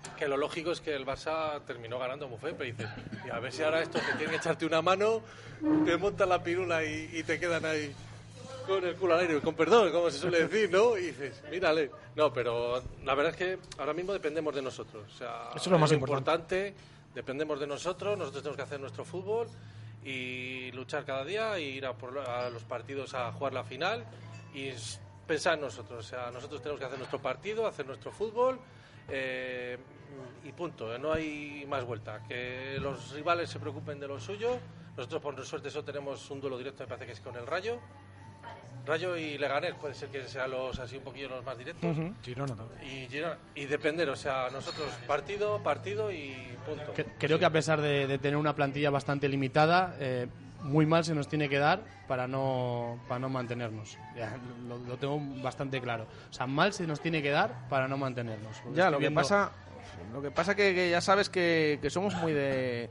[0.09, 2.89] que lo lógico es que el Barça terminó ganando muy feo, pero dices,
[3.27, 5.21] y a ver si ahora estos que tienen que echarte una mano,
[5.85, 7.95] te montan la pirula y, y te quedan ahí
[8.67, 10.97] con el culo al aire, con perdón, como se suele decir, ¿no?
[10.97, 11.91] Y dices, mírale.
[12.17, 15.05] No, pero la verdad es que ahora mismo dependemos de nosotros.
[15.15, 16.75] O sea, Eso es lo más importante.
[17.15, 19.49] Dependemos de nosotros, nosotros tenemos que hacer nuestro fútbol
[20.05, 24.05] y luchar cada día, y ir a, por- a los partidos a jugar la final
[24.55, 24.71] y
[25.27, 26.05] pensar en nosotros.
[26.05, 28.59] O sea, nosotros tenemos que hacer nuestro partido, hacer nuestro fútbol
[29.09, 29.79] eh,
[30.45, 30.95] y punto.
[30.95, 32.23] eh, No hay más vuelta.
[32.29, 34.59] Que los rivales se preocupen de lo suyo.
[34.97, 37.79] Nosotros, por suerte, eso tenemos un duelo directo, me parece que es con el Rayo.
[38.87, 41.95] Rayo y Leganés puede ser que sean los así un poquillo los más directos.
[42.23, 42.83] Girona también.
[42.85, 46.93] Y, Girona- y depender, o sea, nosotros partido, partido y punto.
[46.95, 50.29] Que- creo que a pesar de, de tener una plantilla bastante limitada eh,
[50.67, 54.37] muy mal se nos tiene que dar para no para no mantenernos Ya,
[54.69, 57.97] lo, lo tengo bastante claro o sea mal se nos tiene que dar para no
[57.97, 59.51] mantenernos Ya, lo que viendo- pasa,
[60.13, 62.91] lo que pasa que, que ya sabes que, que somos muy de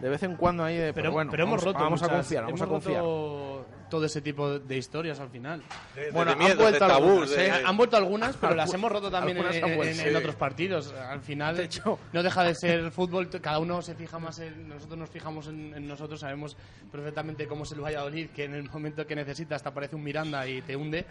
[0.00, 2.44] de vez en cuando ahí de, pero, bueno, pero hemos vamos, roto vamos a confiar,
[2.44, 3.00] vamos a confiar.
[3.02, 3.51] roto
[3.92, 5.62] todo ese tipo de historias al final
[5.94, 7.50] De- de- Bueno, de han miedos, vuelto tabús, algunas, ¿eh?
[7.50, 10.14] Han- Han vuelto algunas, pero las hemos roto también en, han en- en- en sí.
[10.14, 10.92] otros partidos.
[10.94, 13.28] Al final, De hecho- no deja de ser fútbol.
[13.28, 16.20] Cada uno se fija más en nosotros, nos fijamos en, en nosotros.
[16.20, 16.56] Sabemos
[16.90, 20.46] perfectamente cómo es el Valladolid, que en el momento que necesitas te aparece un Miranda
[20.48, 21.04] y te hunde.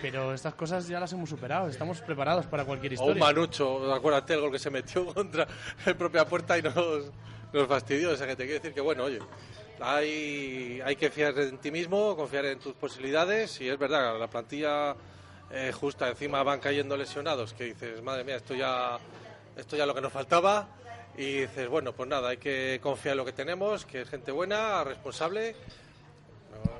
[0.00, 1.66] Pero estas cosas ya las hemos superado.
[1.68, 3.24] Estamos preparados para cualquier O un historia.
[3.24, 5.48] Manucho, acuérdate el gol que se metió contra
[5.84, 7.10] la propia puerta y nos,
[7.52, 8.12] nos fastidió.
[8.12, 9.18] O sea, que te quiero decir que, bueno, oye,
[9.80, 13.60] hay, que fiar en ti mismo, confiar en tus posibilidades.
[13.60, 14.94] Y es verdad, la plantilla
[15.50, 18.98] eh, justa, encima van cayendo lesionados, que dices, madre mía, esto ya,
[19.56, 20.68] esto ya lo que nos faltaba.
[21.16, 24.30] Y dices, bueno, pues nada, hay que confiar en lo que tenemos, que es gente
[24.30, 25.56] buena, responsable.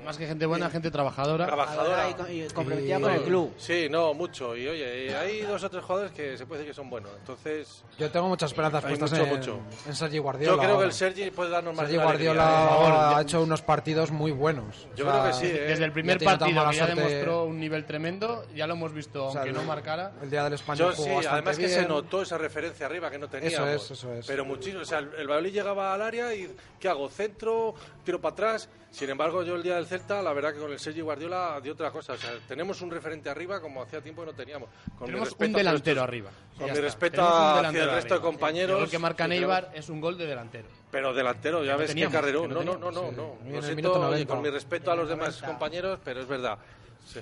[0.05, 1.45] Más que gente buena, gente trabajadora.
[1.45, 2.09] Trabajadora.
[2.09, 3.53] Y, co- y comprometida con el club.
[3.57, 4.55] Sí, no, mucho.
[4.55, 7.11] Y oye, hay dos o tres jugadores que se puede decir que son buenos.
[7.19, 9.59] Entonces, Yo tengo muchas esperanzas Hay puestas mucho, en, mucho.
[9.87, 10.55] en Sergi Guardiola.
[10.55, 14.31] yo creo que el Sergi puede darnos más Sergi Guardiola ha hecho unos partidos muy
[14.31, 14.87] buenos.
[14.95, 15.61] Yo O sea, creo que sí, ¿eh?
[15.67, 16.95] Desde el primer partido que ya suerte.
[17.01, 20.11] demostró un nivel tremendo, ya lo hemos visto, o sea, aunque no marcara.
[20.21, 23.09] El día del español Yo jugó sí, bastante además que se notó esa referencia arriba
[23.11, 23.69] que no teníamos.
[23.85, 24.25] es, eso es.
[24.25, 24.81] Pero muchísimo.
[24.81, 27.09] O sea, el, el Valladolid llegaba al área y ¿qué hago?
[27.09, 27.75] ¿Centro?
[28.03, 28.69] ¿Tiro para atrás?
[28.91, 31.73] Sin embargo, yo el día del Celta, la verdad que con el Sergi Guardiola dio
[31.73, 32.13] otra cosa.
[32.13, 34.69] O sea, tenemos un referente arriba como hacía tiempo que no teníamos.
[34.97, 36.29] Con Tenemos un delantero arriba.
[36.57, 38.77] Con mi respeto hacia el resto de compañeros.
[38.77, 40.67] El gol que marca Neibar es un gol de delantero.
[40.91, 42.49] Pero delantero, ya ves qué carrerón.
[42.53, 43.01] No, no no, no, no.
[43.01, 43.37] teníamos, no.
[43.41, 43.45] sí.
[43.47, 44.33] En Lo el siento, minuto oye, 90.
[44.33, 45.47] con mi respeto a los demás 90.
[45.47, 46.57] compañeros, pero es verdad.
[47.05, 47.19] Sí.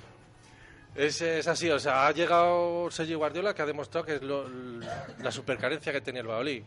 [0.96, 4.48] Es, es así, o sea, ha llegado Sergi Guardiola que ha demostrado que es lo-
[5.22, 6.64] la supercarencia que tenía el Valladolid.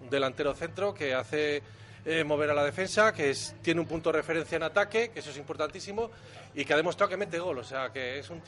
[0.00, 1.62] Un delantero centro que hace
[2.04, 5.20] eh, mover a la defensa, que es- tiene un punto de referencia en ataque, que
[5.20, 6.10] eso es importantísimo,
[6.54, 8.42] y que ha demostrado que mete gol, o sea, que es un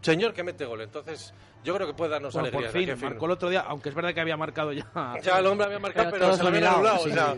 [0.00, 0.80] señor que mete gol.
[0.82, 1.32] Entonces,
[1.64, 2.96] yo creo que puede darnos Bueno, por alegría.
[2.96, 4.86] fin, marcó el otro día, aunque es verdad que había marcado ya.
[5.22, 6.98] Ya el hombre había marcado, Pero pero, se lo habían anulado.
[7.04, 7.10] sí.
[7.10, 7.34] o sea,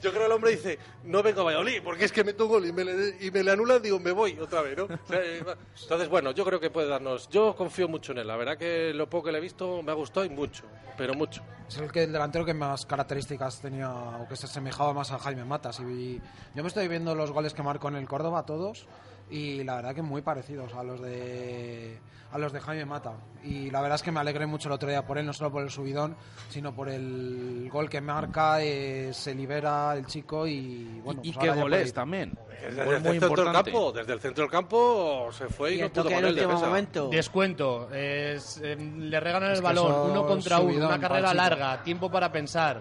[0.00, 2.64] yo creo que el hombre dice, no vengo a Valladolid, porque es que meto gol
[2.66, 4.84] y me le, y me le anulan, digo, me voy otra vez, ¿no?
[4.84, 5.44] O sea, eh.
[5.82, 7.28] Entonces, bueno, yo creo que puede darnos...
[7.28, 9.90] Yo confío mucho en él, la verdad que lo poco que le he visto me
[9.90, 10.62] ha gustado y mucho,
[10.96, 11.42] pero mucho.
[11.68, 15.18] Es el, que, el delantero que más características tenía o que se asemejaba más a
[15.18, 15.80] Jaime Matas.
[15.80, 16.20] Y
[16.54, 18.86] yo me estoy viendo los goles que marcó en el Córdoba todos
[19.30, 21.98] y la verdad que muy parecidos a los de
[22.32, 23.12] a los de Jaime Mata.
[23.44, 25.50] Y la verdad es que me alegré mucho el otro día por él, no solo
[25.52, 26.16] por el subidón,
[26.50, 31.20] sino por el gol que marca, eh, se libera el chico y bueno.
[31.22, 32.36] y pues qué ahora ya goles también.
[32.60, 35.82] Desde Gol el centro del campo, desde el centro del campo se fue y, Y
[35.82, 36.66] no pudo con el defensa.
[36.66, 37.08] momento.
[37.08, 42.10] Descuento, es, eh, le regalan Es el balón, uno contra uno, una carrera larga, tiempo
[42.10, 42.80] para pensar.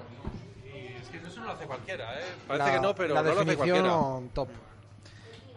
[1.01, 2.23] Es que eso no lo hace cualquiera, ¿eh?
[2.47, 3.77] Parece La- que no, pero la no lo hace cualquiera.
[3.83, 4.49] definición top.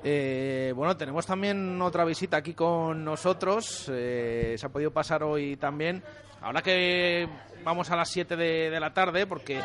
[0.04, 3.90] Eh, bueno, tenemos también otra visita aquí con nosotros.
[3.92, 6.02] eh, se ha podido pasar hoy también.
[6.40, 7.28] Ahora que
[7.64, 9.60] vamos a las 7 de, la tarde, porque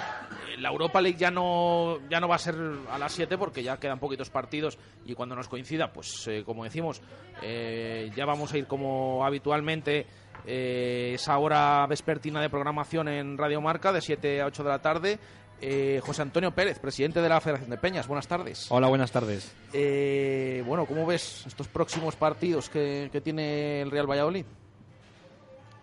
[0.58, 2.56] la Europa League ya no, ya no va a ser
[2.90, 6.64] a las 7 porque ya quedan poquitos partidos y cuando nos coincida, pues eh, como
[6.64, 7.02] decimos,
[7.42, 10.08] eh, ya vamos a ir como habitualmente
[10.46, 14.82] eh, esa hora vespertina de programación en Radio Marca de 7 a 8 de la
[14.82, 15.20] tarde.
[15.66, 18.06] Eh, José Antonio Pérez, presidente de la Federación de Peñas.
[18.06, 18.70] Buenas tardes.
[18.70, 19.50] Hola, buenas tardes.
[19.72, 24.46] Eh, bueno, ¿cómo ves estos próximos partidos que, que tiene el Real Valladolid?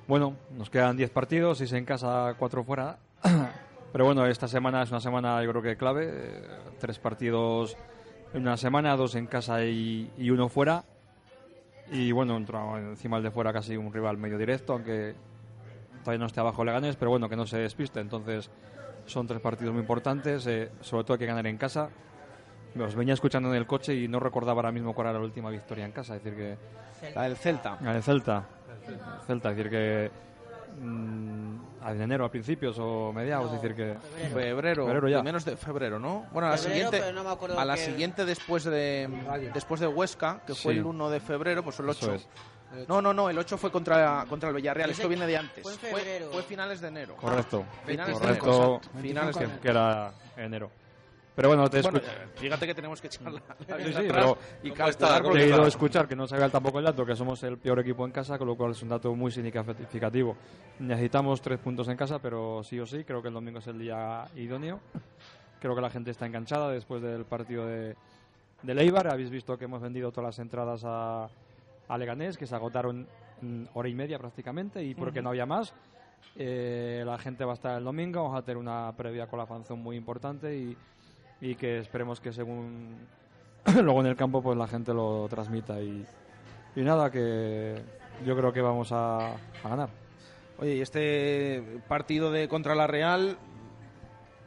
[0.06, 2.98] Bueno, nos quedan 10 partidos, 6 en casa, 4 fuera.
[3.92, 6.08] Pero bueno, esta semana es una semana yo creo que clave.
[6.12, 6.42] eh,
[6.78, 7.74] Tres partidos
[8.34, 10.84] en una semana, dos en casa y, y uno fuera.
[11.90, 15.14] Y bueno, encima el de fuera casi un rival medio directo, aunque
[16.04, 17.98] todavía no esté abajo Leganés, pero bueno, que no se despiste.
[18.00, 18.50] Entonces
[19.10, 21.88] son tres partidos muy importantes, eh, sobre todo hay que ganar en casa.
[22.74, 25.50] Los venía escuchando en el coche y no recordaba ahora mismo cuál era la última
[25.50, 26.16] victoria en casa.
[26.16, 27.78] Es decir, que La del Celta.
[27.84, 28.46] Ah, el Celta.
[28.86, 30.10] El Celta, es decir que
[30.80, 33.96] mm, en enero a principios o mediados, No, es decir que
[34.28, 35.22] Febrero, Febrero ya.
[35.22, 36.26] menos de febrero, ¿no?
[36.32, 39.08] Bueno, a la Febrero, siguiente, pero no me acuerdo a la que- siguiente después de
[39.52, 42.06] después de Huesca, que fue el 1 de febrero, pues el 8.
[42.06, 42.28] Eso es.
[42.88, 45.62] No, no, no, el 8 fue contra, contra el Villarreal, esto viene de antes.
[45.62, 46.28] fue en febrero.
[46.32, 47.16] fue finales de enero.
[47.16, 49.60] correcto, Finales de correcto, enero, exacto, finales de que, enero.
[49.62, 50.70] que era enero.
[51.34, 52.00] Pero bueno, te, Bueno,
[52.36, 55.42] fíjate que tenemos que echar la, la Sí, sí, atrás pero- y calcular ¿Cómo te
[55.42, 58.04] he ido a escuchar que no sabía tampoco el dato, que somos el peor equipo
[58.04, 60.36] en casa, con lo cual es un dato muy significativo.
[60.80, 63.78] Necesitamos tres puntos en casa, pero sí o sí, creo que el domingo es el
[63.78, 64.80] día idóneo.
[65.60, 67.94] Creo que la gente está enganchada después del partido de,
[68.62, 69.08] de Leibar.
[69.08, 71.28] Habéis visto que hemos vendido todas las entradas a,
[71.90, 73.06] a Leganés, que se agotaron
[73.42, 75.74] en hora y media prácticamente, y porque no había más.
[76.36, 79.46] Eh, la gente va a estar el domingo, vamos a tener una previa con la
[79.46, 80.76] fanzón muy importante y,
[81.40, 82.98] y que esperemos que según
[83.82, 86.06] luego en el campo pues la gente lo transmita y,
[86.76, 87.82] y nada que
[88.24, 89.88] yo creo que vamos a, a ganar.
[90.58, 93.36] Oye, y este partido de contra la Real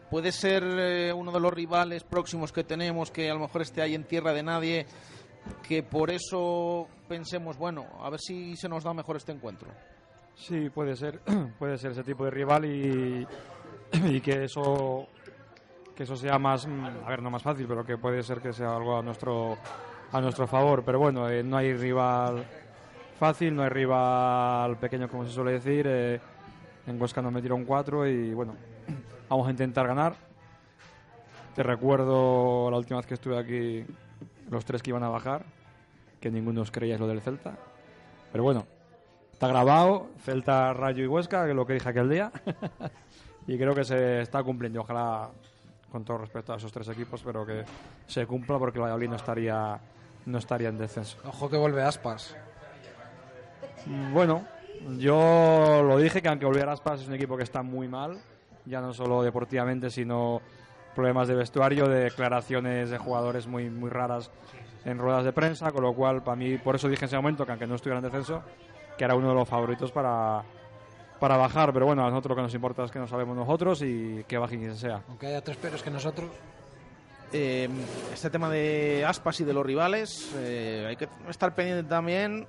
[0.09, 3.81] puede ser eh, uno de los rivales próximos que tenemos, que a lo mejor esté
[3.81, 4.85] ahí en tierra de nadie,
[5.67, 9.69] que por eso pensemos, bueno, a ver si se nos da mejor este encuentro.
[10.35, 11.19] sí puede ser
[11.59, 13.27] puede ser ese tipo de rival y,
[14.05, 15.07] y que eso
[15.95, 18.51] que eso sea más mm, a ver no más fácil pero que puede ser que
[18.51, 19.57] sea algo a nuestro
[20.11, 20.83] a nuestro favor.
[20.85, 22.45] Pero bueno eh, no hay rival
[23.19, 25.85] fácil no hay rival pequeño como se suele decir.
[25.87, 26.19] Eh,
[26.85, 28.55] en Huesca nos metieron cuatro y bueno
[29.29, 30.15] vamos a intentar ganar.
[31.55, 33.85] Te recuerdo la última vez que estuve aquí
[34.53, 35.43] los tres que iban a bajar
[36.21, 37.57] que ninguno os creíais lo del Celta
[38.31, 38.65] pero bueno
[39.33, 42.31] Está grabado, Celta, Rayo y Huesca, que es lo que dije aquel día.
[43.47, 44.79] y creo que se está cumpliendo.
[44.79, 45.31] Ojalá,
[45.91, 47.65] con todo respeto a esos tres equipos, pero que
[48.07, 49.79] se cumpla porque el Valladolid no estaría
[50.27, 51.17] no estaría en descenso.
[51.25, 52.37] Ojo que vuelve Aspas.
[53.85, 54.45] Mm, Bueno,
[54.97, 58.21] yo lo dije que aunque volviera Aspas es un equipo que está muy mal,
[58.65, 60.41] ya no solo deportivamente, sino
[60.95, 64.29] problemas de vestuario, de declaraciones de jugadores muy, muy raras
[64.85, 67.45] en ruedas de prensa, con lo cual para mí, por eso dije en ese momento
[67.45, 68.43] que aunque no estuviera en descenso,
[68.97, 70.43] que era uno de los favoritos para,
[71.19, 73.81] para bajar, pero bueno, a nosotros lo que nos importa es que no sabemos nosotros
[73.81, 75.01] y que baje quien sea.
[75.07, 76.29] Aunque haya tres peores que nosotros.
[77.35, 77.67] Eh,
[78.13, 82.45] este tema de aspas y de los rivales, eh, hay que estar pendiente también.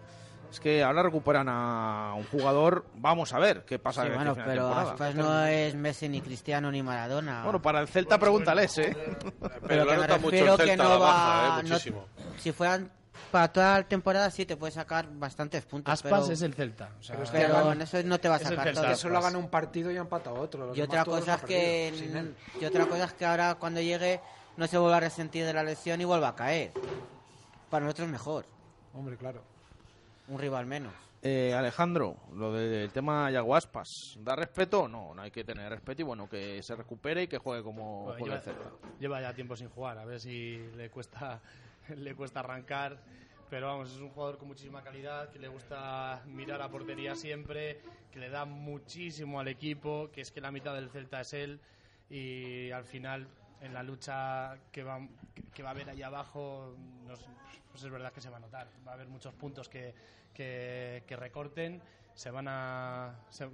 [0.55, 2.85] Es que ahora recuperan a un jugador.
[2.95, 4.69] Vamos a ver qué pasa Sí, en bueno, final de pero.
[4.73, 7.43] Aspas no es Messi ni Cristiano ni Maradona.
[7.43, 8.97] Bueno, para el Celta pregúntales, ¿eh?
[9.67, 12.05] Pero que lo me nota mucho que Celta no va- baja, eh, no- muchísimo.
[12.39, 12.91] si fueran
[13.33, 15.93] para toda la temporada sí te puede sacar bastantes puntos.
[15.93, 16.91] Aspas pero, es el Celta.
[17.01, 18.87] o sea, Pero que pero gana- en eso no te va a sacar todo.
[18.87, 20.67] Que solo ha ganado un partido y ha empatado otro.
[20.69, 21.93] Los Y otra cosa es que
[22.61, 24.21] y otra cosa es que ahora cuando llegue
[24.57, 26.71] no se vuelva a resentir de la lesión y vuelva a caer.
[27.71, 28.47] Para nosotros mejor,
[28.97, 29.43] Hombre, claro.
[30.29, 30.93] Un rival menos.
[31.23, 34.89] Eh, Alejandro, lo del tema Yaguaspas, ¿da respeto?
[34.89, 38.05] No, no hay que tener respeto y bueno, que se recupere y que juegue como
[38.05, 38.77] Bueno, juega el lleva, Celta.
[39.01, 41.41] lleva ya tiempo sin jugar, a ver si le cuesta,
[41.97, 42.99] le cuesta arrancar.
[43.49, 47.81] Pero vamos, es un jugador con muchísima calidad, que le gusta mirar a portería siempre,
[48.11, 51.61] que le da muchísimo al equipo, que es que la mitad del Celta es él
[52.11, 53.29] y al final
[53.65, 55.01] en la lucha que va,
[55.55, 57.27] que va a haber ahí abajo, nos-
[57.73, 58.69] pues es verdad que se va a notar.
[58.87, 59.95] Va a haber muchos puntos que,
[60.35, 61.81] que, recorten,
[62.15, 63.15] se van a...
[63.31, 63.49] se-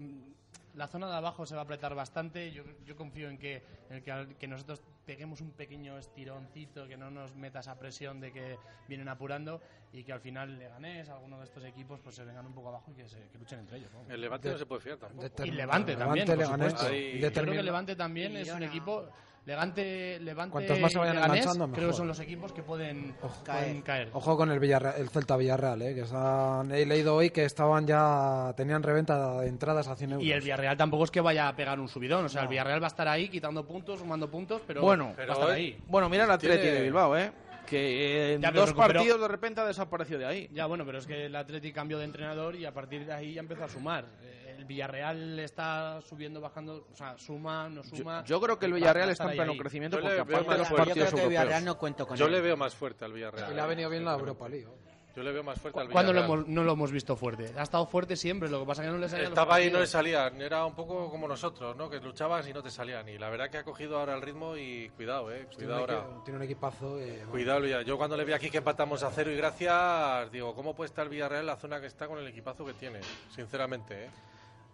[0.74, 2.52] la zona de abajo se va a apretar bastante.
[2.52, 7.10] Yo, yo confío en que, en que, que nosotros peguemos un pequeño estironcito, que no
[7.10, 9.60] nos meta esa presión de que vienen apurando
[9.92, 12.92] y que al final Leganés, alguno de estos equipos, pues se vengan un poco abajo
[12.92, 13.90] y que, se, que luchen entre ellos.
[13.92, 14.14] ¿no?
[14.14, 15.44] El Levante no se puede fiar tampoco.
[15.44, 16.84] Y Levante también, por.
[16.86, 19.08] Ahí- y Yo creo que Levante también es un equipo.
[19.46, 21.94] Levante, Levante Cuantos más se vayan Leganés, enganchando, creo que mejor.
[21.94, 23.42] son los equipos que pueden Ojo.
[23.42, 24.10] pueden caer.
[24.12, 27.86] Ojo con el Villarreal, el Celta Villarreal, eh, que están, he leído hoy que estaban
[27.86, 30.26] ya tenían reventa de entradas a 100 euros.
[30.26, 32.26] Y el Villarreal tampoco es que vaya a pegar un subidón.
[32.26, 35.16] O sea, el Villarreal va a estar ahí quitando puntos, sumando puntos, pero Bueno, a
[35.16, 35.78] pero ahí.
[35.86, 37.32] Bueno, mira el Atleti Tiene- de Bilbao, ¿eh?
[37.66, 40.48] Que en Ya, pero dos recuperó- partidos de repente ha desaparecido de ahí.
[40.52, 43.34] Ya, bueno, pero es que el Atleti cambió de entrenador y a partir de ahí
[43.34, 44.06] ya empezó a sumar.
[44.22, 48.24] Eh, El Villarreal está subiendo, bajando, o sea, suma, no Yo, suma.
[48.24, 49.58] yo creo que el Villarreal está en pleno ahí.
[49.58, 50.68] crecimiento Yo porque aparte de los fuerte.
[50.68, 51.28] yo partidos creo que el europeos.
[51.30, 52.32] Villarreal no cuento con Yo él.
[52.32, 53.52] le veo más fuerte al Villarreal.
[53.52, 54.66] Y le ha venido bien la Europa League.
[55.16, 56.40] Yo le veo más fuerte al ¿Cuándo lo Villarreal.
[56.44, 57.52] hemos, no lo hemos visto fuerte?
[57.58, 59.66] Ha estado fuerte siempre, lo que pasa es que no le salían los Estaba ahí
[59.66, 60.40] y no le salían.
[60.40, 61.90] Era un poco como nosotros, ¿no?
[61.90, 63.08] Que luchabas y no te salían.
[63.08, 65.46] Y la verdad que ha cogido ahora el ritmo y cuidado, ¿eh?
[65.50, 66.06] Tiene Cuidado un, ahora.
[66.06, 67.00] equi- tiene un equipazo.
[67.00, 67.24] eh.
[67.28, 67.82] Cuidado, ya.
[67.82, 71.04] Yo cuando le vi aquí que empatamos a cero y gracias, digo, ¿cómo puede estar
[71.04, 73.00] el Villarreal en la zona que está con el equipazo que tiene?
[73.34, 74.10] Sinceramente, ¿eh?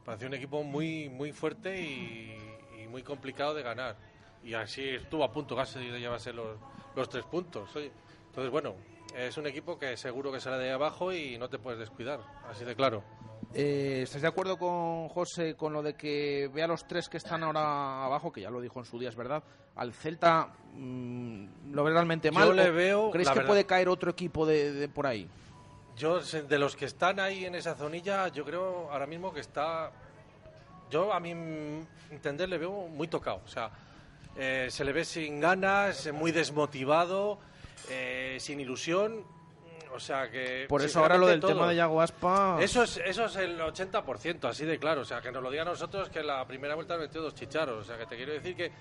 [0.05, 2.37] Parece un equipo muy, muy fuerte y,
[2.83, 3.97] y muy complicado de ganar.
[4.45, 6.57] Y así estuvo a punto casi de llevarse los,
[6.95, 7.75] los tres puntos.
[7.75, 7.91] oye.
[8.29, 8.75] Entonces, bueno,
[9.15, 12.65] es un equipo que seguro que sale de abajo y no te puedes descuidar, así
[12.65, 13.03] de claro.
[13.55, 17.43] Eh, ¿Estáis de acuerdo con José con lo de que vea los tres que están
[17.43, 19.43] ahora abajo, que ya lo dijo en su día, es verdad?
[19.77, 22.49] Al Celta mm, lo ve realmente mal.
[22.49, 25.29] Yo le ¿O veo, ¿Crees que verdad- puede caer otro equipo de, de por ahí?
[25.97, 29.91] Yo, de los que están ahí en esa zonilla, yo creo ahora mismo que está.
[30.91, 31.31] Yo, a mi
[32.11, 33.41] entender, le veo muy tocado.
[33.45, 33.71] O sea,
[34.37, 37.39] eh, se le ve sin ganas, muy desmotivado,
[37.91, 39.25] eh, sin ilusión.
[39.93, 40.67] O sea que.
[40.69, 42.59] Por eso ahora lo del tema de Yago Aspa...
[42.61, 45.01] Eso es, eso es el 80%, así de claro.
[45.01, 47.35] O sea, que nos lo digan a nosotros que en la primera vuelta metió dos
[47.35, 47.81] chicharos.
[47.81, 48.73] O sea, que te quiero decir que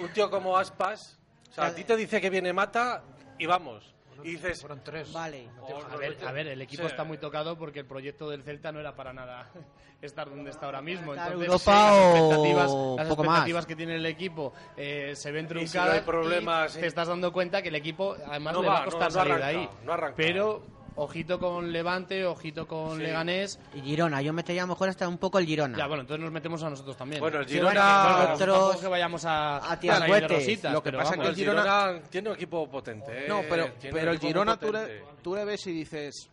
[0.00, 1.18] un tío como Aspas,
[1.50, 3.02] o sea, a ti te dice que viene Mata
[3.38, 3.93] y vamos.
[4.22, 5.12] Y dices, Fueron tres.
[5.12, 5.48] Vale.
[5.90, 6.88] A ver, a ver, el equipo Sí.
[6.88, 9.50] está muy tocado porque el proyecto del Celta no era para nada
[10.02, 11.14] estar donde está ahora mismo.
[11.14, 13.28] Entonces, Europa sí, las o expectativas, las poco más.
[13.38, 16.78] expectativas que tiene el equipo eh, se ven Y si no truncadas hay problemas, y
[16.78, 16.80] eh.
[16.82, 19.18] te estás dando cuenta que el equipo además No le va, va a costar no-
[19.18, 19.68] salir de ahí.
[20.16, 20.62] Pero
[20.96, 23.02] ojito con Levante, ojito con Sí.
[23.02, 23.58] Leganés.
[23.74, 25.76] Y Girona, yo metería mejor hasta un poco el Girona.
[25.76, 27.20] Ya, bueno, entonces nos metemos a nosotros también.
[27.20, 30.82] Bueno, el Sí, Girona, bueno, Bueno, otros- tampoco que vayamos a, a tirar rositas, Lo
[30.82, 33.24] que pero pasa es que el el Girona- Girona tiene un equipo potente.
[33.24, 33.28] ¿eh?
[33.28, 36.30] No, pero, pero el Girona tú le, tú le ves y dices,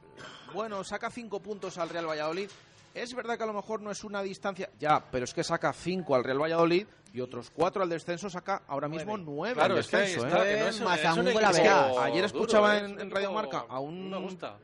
[0.54, 2.50] bueno, saca cinco puntos al Real Valladolid.
[2.94, 5.72] Es verdad que a lo mejor no es una distancia, ya, pero es que saca
[5.72, 9.80] cinco al Real Valladolid y otros cuatro al descenso, saca ahora mismo nueve Claro, al
[9.80, 10.28] es que descenso.
[10.28, 10.30] ¿eh?
[10.30, 14.14] que no es Más es la Ayer escuchaba en, Radio Marca a un,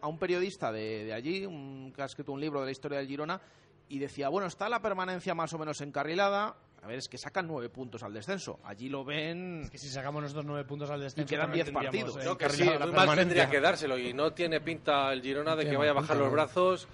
[0.01, 3.07] a periodista de, de allí, un, que ha escrito un libro de la historia del
[3.07, 3.41] Girona,
[3.89, 6.55] y decía, bueno, está la permanencia más o menos encarrilada.
[6.83, 8.59] A ver, es que sacan nueve puntos al descenso.
[8.63, 9.61] Allí lo ven...
[9.63, 11.25] Es que si sacamos nosotros nueve puntos al descenso...
[11.25, 12.17] Y quedan diez partidos.
[12.17, 15.11] eh, No, que sí, encarrilada la muy mal tendría que dárselo y no tiene pinta
[15.11, 16.87] el Girona de que vaya a bajar los brazos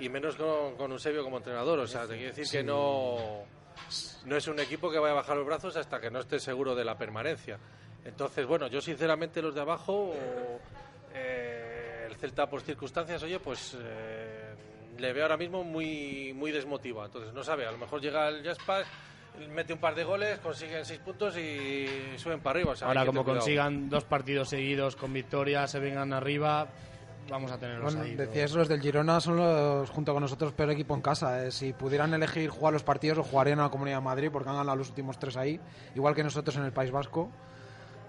[0.00, 1.78] y menos con, con Eusebio como entrenador.
[1.78, 3.44] O sea, te quiero decir que no,
[4.26, 6.74] no es un equipo que vaya a bajar los brazos hasta que no esté seguro
[6.74, 7.58] de la permanencia.
[8.04, 10.14] Entonces, bueno, yo sinceramente los de abajo,
[11.14, 11.58] eh,
[12.18, 14.54] Celta por circunstancias, oye, pues eh,
[14.98, 17.06] le veo ahora mismo muy, muy desmotivado.
[17.06, 18.84] Entonces, no sabe, a lo mejor llega el Jasper,
[19.54, 21.86] mete un par de goles, consiguen seis puntos y
[22.16, 22.72] suben para arriba.
[22.72, 26.66] O sea, Ahora, como consigan dos partidos seguidos con victoria, se vengan arriba,
[27.30, 28.16] vamos a tenerlos Bueno, ahí.
[28.16, 31.44] decías, los del Girona son los, junto con nosotros, peor equipo en casa.
[31.46, 31.50] eh.
[31.50, 34.56] Si pudieran elegir jugar los partidos, lo jugarían a la Comunidad de Madrid porque han
[34.56, 35.60] ganado los últimos tres ahí,
[35.94, 37.28] igual que nosotros en el País Vasco.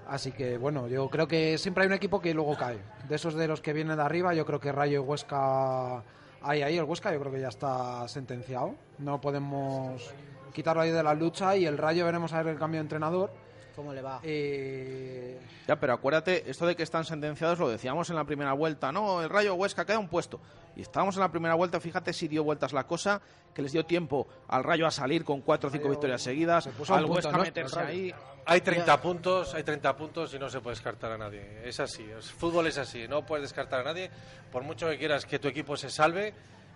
[0.07, 2.79] Así que, bueno, yo creo que siempre hay un equipo que luego cae.
[3.07, 6.03] De esos de los que vienen de arriba, yo creo que Rayo y Huesca...
[6.41, 8.73] Ahí, ahí, el Huesca yo creo que ya está sentenciado.
[8.97, 10.11] No podemos
[10.53, 13.31] quitarlo ahí de la lucha y el Rayo veremos a ver el cambio de entrenador.
[13.75, 14.19] ¿Cómo le va?
[14.23, 18.91] Eh, Ya, pero acuérdate, esto de que están sentenciados lo decíamos en la primera vuelta,
[18.91, 19.21] ¿no?
[19.21, 20.39] El Rayo Huesca queda un puesto.
[20.75, 23.21] Y estábamos en la primera vuelta, fíjate si dio vueltas la cosa,
[23.53, 26.63] que les dio tiempo al Rayo a salir con cuatro o cinco Rayo victorias seguidas,
[26.65, 27.43] se al punto, Huesca ¿no?
[27.43, 28.13] meterse ahí.
[28.45, 31.61] Hay 30 puntos, hay 30 puntos y no se puede descartar a nadie.
[31.63, 34.09] Es así, el fútbol es así, no puedes descartar a nadie.
[34.51, 36.33] Por mucho que quieras que tu equipo se salve,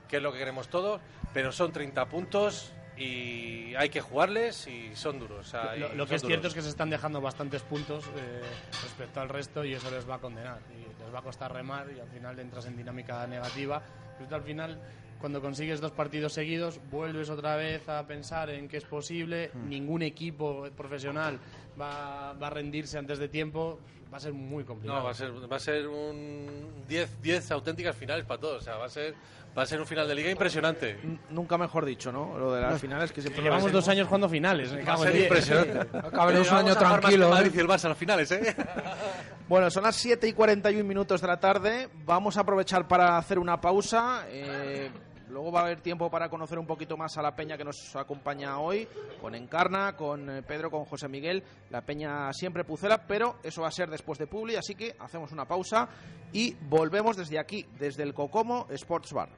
[0.07, 1.01] que es lo que queremos todos,
[1.33, 5.47] pero son 30 puntos y hay que jugarles y son duros.
[5.47, 6.45] o sea, Lo, y lo que son es cierto duros.
[6.45, 8.41] es que se están dejando bastantes puntos eh,
[8.83, 10.59] respecto al resto y eso les va a condenar.
[10.71, 13.81] Y les va a costar remar y al final entras en dinámica negativa.
[14.19, 14.79] Pero al final,
[15.19, 19.49] cuando consigues dos partidos seguidos, vuelves otra vez a pensar en que es posible.
[19.67, 21.39] Ningún equipo profesional
[21.79, 23.79] va, va a rendirse antes de tiempo.
[24.13, 24.99] Va a ser muy complicado.
[24.99, 28.61] No, va a ser, va a ser un 10, 10 auténticas finales para todos.
[28.61, 29.15] O sea, va a ser,
[29.57, 30.99] va a ser un final de liga impresionante.
[31.03, 32.37] N- Nunca mejor dicho, ¿no?
[32.37, 34.71] Lo de las finales que siempre Llevamos dos años jugando finales.
[34.87, 35.97] Va a ser impresionante.
[35.97, 37.35] Acabaremos un año tranquilo, el ¿eh?
[37.35, 38.55] Madrid y el Barça a las finales, ¿eh?
[39.49, 41.89] Bueno, son las 7 y 41 minutos de la tarde.
[42.05, 44.25] Vamos a aprovechar para hacer una pausa.
[44.29, 44.89] Eh,
[45.33, 47.95] luego va a haber tiempo para conocer un poquito más a la peña que nos
[47.95, 48.87] acompaña hoy,
[49.19, 51.43] con Encarna, con eh, Pedro, con José Miguel.
[51.71, 55.31] La peña siempre pucela, pero eso va a ser después de Publi, así que hacemos
[55.31, 55.89] una pausa
[56.31, 59.29] y volvemos desde aquí, desde el Cocomo Sports Bar.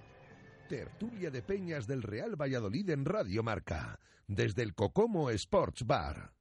[0.68, 4.00] Tertulia de Peñas del Real Valladolid en Radio Marca.
[4.28, 6.35] Desde el Cocomo Sports Bar.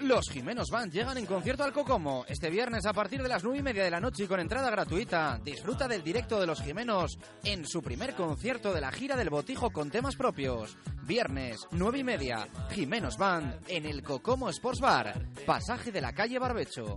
[0.00, 3.58] Los Jimenos Band llegan en concierto al Cocomo este viernes a partir de las 9
[3.58, 5.38] y media de la noche y con entrada gratuita.
[5.44, 9.70] Disfruta del directo de los Jimenos en su primer concierto de la gira del Botijo
[9.70, 10.76] con temas propios.
[11.02, 16.38] Viernes, 9 y media, Jimenos Band en el Cocomo Sports Bar, pasaje de la calle
[16.38, 16.96] Barbecho.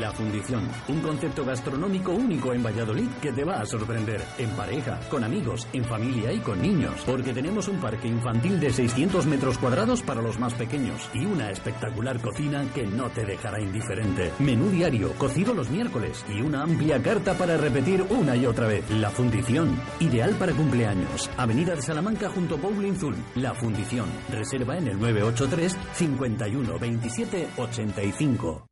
[0.00, 4.22] La Fundición, un concepto gastronómico único en Valladolid que te va a sorprender.
[4.38, 7.02] En pareja, con amigos, en familia y con niños.
[7.04, 11.50] Porque tenemos un parque infantil de 600 metros cuadrados para los más pequeños y una
[11.50, 14.32] espectacular cocina que no te dejará indiferente.
[14.38, 18.88] Menú diario, cocido los miércoles y una amplia carta para repetir una y otra vez.
[18.90, 21.30] La Fundición, ideal para cumpleaños.
[21.36, 23.16] Avenida de Salamanca junto a Bowling Zul.
[23.34, 28.71] La Fundición, reserva en el 983 51 27 85.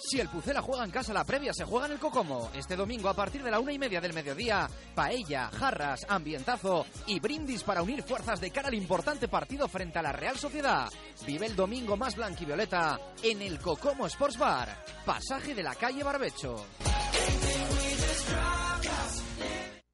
[0.00, 2.50] Si el Pucela juega en casa, la previa se juega en el Cocomo.
[2.54, 7.20] Este domingo a partir de la una y media del mediodía, paella, jarras, ambientazo y
[7.20, 10.88] brindis para unir fuerzas de cara al importante partido frente a la Real Sociedad.
[11.26, 14.68] Vive el domingo más blanquivioleta en el Cocomo Sports Bar,
[15.04, 16.64] pasaje de la calle Barbecho.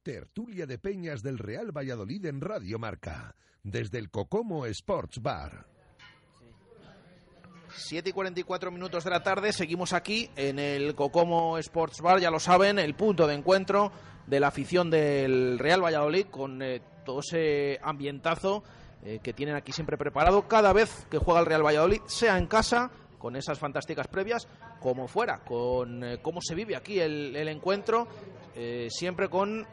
[0.03, 3.35] Tertulia de Peñas del Real Valladolid en Radio Marca.
[3.63, 5.70] Desde el Cocomo Sports Bar.
[7.73, 12.29] 7 y 44 minutos de la tarde, seguimos aquí en el Cocomo Sports Bar, ya
[12.29, 13.91] lo saben, el punto de encuentro
[14.27, 18.63] de la afición del Real Valladolid con eh, todo ese ambientazo
[19.03, 20.47] eh, que tienen aquí siempre preparado.
[20.47, 24.47] Cada vez que juega el Real Valladolid, sea en casa, con esas fantásticas previas,
[24.79, 28.07] como fuera, con eh, cómo se vive aquí el, el encuentro,
[28.89, 29.65] siempre con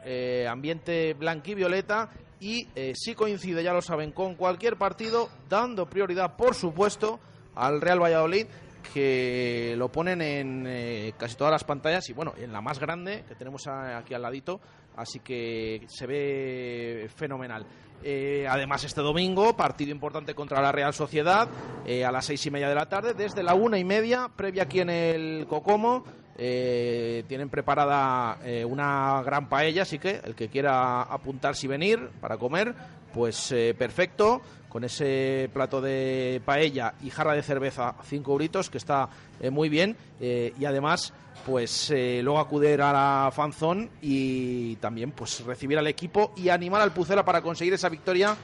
[0.49, 7.19] ambiente blanquivioleta y si coincide, ya lo saben, con cualquier partido, dando prioridad, por supuesto,
[7.59, 8.47] al Real Valladolid
[8.93, 13.23] que lo ponen en eh, casi todas las pantallas y bueno, en la más grande
[13.27, 14.59] que tenemos aquí al ladito,
[14.95, 17.65] así que se ve fenomenal.
[18.01, 21.49] Eh, además, este domingo, partido importante contra la Real Sociedad
[21.85, 24.63] eh, a las seis y media de la tarde, desde la una y media, previa
[24.63, 26.05] aquí en el Cocomo.
[26.37, 32.73] tienen preparada una gran paella, así que el que quiera apuntarse y venir para comer,
[33.13, 39.09] pues perfecto, con ese plato de paella y jarra de cerveza, 5 euritos, que está
[39.41, 41.11] eh, muy bien, eh, y además
[41.45, 46.81] pues eh, luego acudir a la fanzón y también pues recibir al equipo y animar
[46.81, 48.35] al Pucela para conseguir esa victoria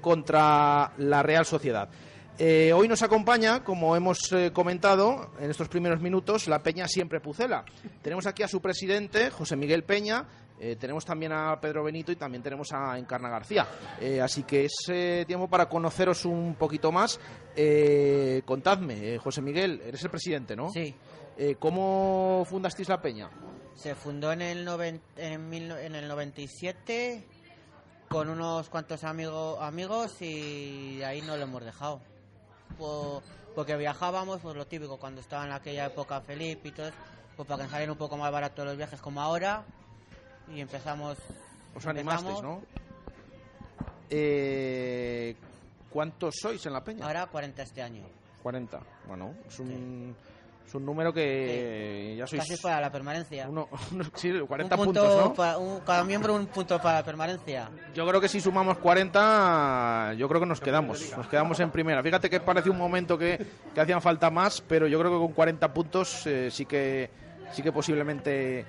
[0.00, 1.88] contra la Real Sociedad.
[2.36, 4.18] Hoy nos acompaña, como hemos
[4.52, 7.64] comentado en estos primeros minutos, la Peña Siempre Pucela.
[8.02, 10.24] Tenemos aquí a su presidente, José Miguel Peña,
[10.60, 13.66] eh, tenemos también a Pedro Benito y también tenemos a Encarna García.
[14.00, 17.18] Eh, así que es eh, tiempo para conoceros un poquito más.
[17.56, 20.70] Eh, contadme, eh, José Miguel, eres el presidente, ¿no?
[20.70, 20.94] Sí.
[21.36, 23.28] Eh, ¿Cómo fundasteis la Peña?
[23.74, 27.26] Se fundó en el, noven- en, mil en el 97
[28.08, 32.00] con unos cuantos amigos amigos y ahí no lo hemos dejado.
[32.78, 33.22] Po-
[33.54, 36.90] porque viajábamos, pues lo típico, cuando estaba en aquella época Felipe y todo,
[37.36, 39.64] pues para que nos salieran un poco más baratos los viajes como ahora
[40.52, 41.16] y empezamos...
[41.74, 42.62] Os animasteis, ¿no?
[44.10, 45.34] Eh,
[45.90, 47.06] ¿Cuántos sois en la Peña?
[47.06, 48.02] Ahora 40 este año.
[48.42, 48.80] 40.
[49.06, 50.14] Bueno, es un,
[50.66, 52.42] es un número que ya sois...
[52.42, 53.48] Casi para la permanencia.
[53.48, 55.34] uno- uno- sí, 40 un punto puntos, ¿no?
[55.34, 57.70] pa- un- cada miembro un punto para la permanencia.
[57.94, 61.16] Yo creo que si sumamos 40, yo creo que nos quedamos.
[61.16, 62.02] Nos quedamos en primera.
[62.02, 65.32] Fíjate que parece un momento que, que hacían falta más, pero yo creo que con
[65.32, 67.08] 40 puntos eh, sí que
[67.52, 68.64] sí que posiblemente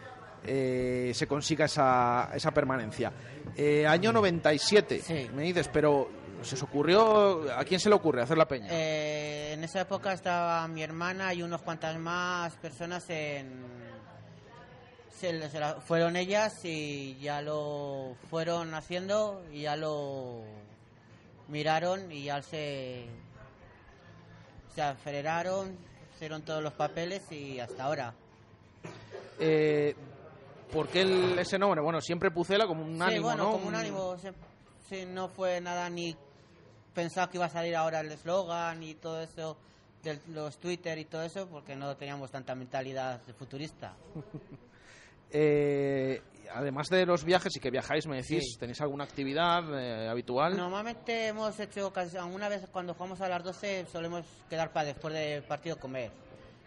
[0.48, 3.12] eh, se consiga esa, esa permanencia.
[3.56, 6.10] Eh, año 97, me dices, pero
[6.42, 7.46] ¿se os ocurrió?
[7.58, 8.68] ¿A quién se le ocurre hacer la peña?
[8.72, 13.64] Eh, en esa época estaba mi hermana y unos cuantas más personas en...
[15.20, 20.42] Se, se la- fueron ellas y ya lo fueron haciendo y ya lo
[21.48, 23.06] miraron y ya se,
[24.76, 25.78] se aceleraron,
[26.16, 28.14] hicieron todos los papeles y hasta ahora.
[29.40, 29.96] Eh,
[30.72, 31.82] ¿Por qué el- ese nombre?
[31.82, 33.52] Bueno, siempre Pucela como un sí, ánimo, bueno, ¿no?
[33.52, 34.16] como un ánimo.
[34.90, 36.16] se- no fue nada ni
[36.94, 39.58] pensaba que iba a salir ahora el eslogan y todo eso,
[40.04, 43.96] de los Twitter y todo eso, porque no teníamos tanta mentalidad de futurista.
[45.38, 46.22] Eh,
[46.54, 48.60] además de los viajes y que viajáis, me decís, Sí.
[48.60, 50.56] ¿tenéis alguna actividad eh, habitual?
[50.56, 55.14] Normalmente hemos hecho, casi- alguna vez cuando jugamos a las 12 solemos quedar para después
[55.14, 56.12] del partido comer,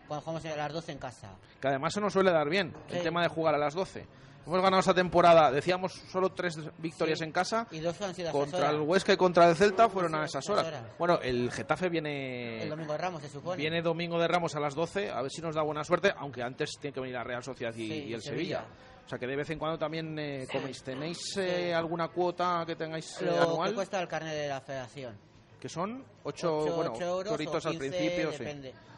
[0.09, 1.28] cuando jugamos a las 12 en casa.
[1.61, 4.06] Que además se nos suele dar bien el tema de jugar a las 12.
[4.46, 7.24] Hemos ganado esta temporada, decíamos, solo tres victorias Sí.
[7.26, 7.66] en casa.
[7.70, 8.80] Y dos han sido esas Contra el.
[8.80, 10.66] Huesca y contra el Celta fueron a esas horas.
[10.66, 10.82] horas.
[10.98, 12.62] Bueno, el Getafe viene...
[12.62, 13.59] El domingo de Ramos se supone.
[13.59, 16.42] Viene domingo de Ramos a las 12, a ver si nos da buena suerte, aunque
[16.42, 18.61] antes tiene que venir la Real Sociedad y, Sí, y el Sevilla.
[18.61, 18.64] Sevilla.
[19.04, 20.82] O sea que de vez en cuando también eh, coméis.
[20.82, 23.68] ¿Tenéis eh, alguna cuota que tengáis eh, Lo anual?
[23.70, 25.14] que cuesta el carnet de la federación.
[25.61, 28.44] Que son 8, Ocho- bueno, ocho euros choritos o al 15, principio, sí.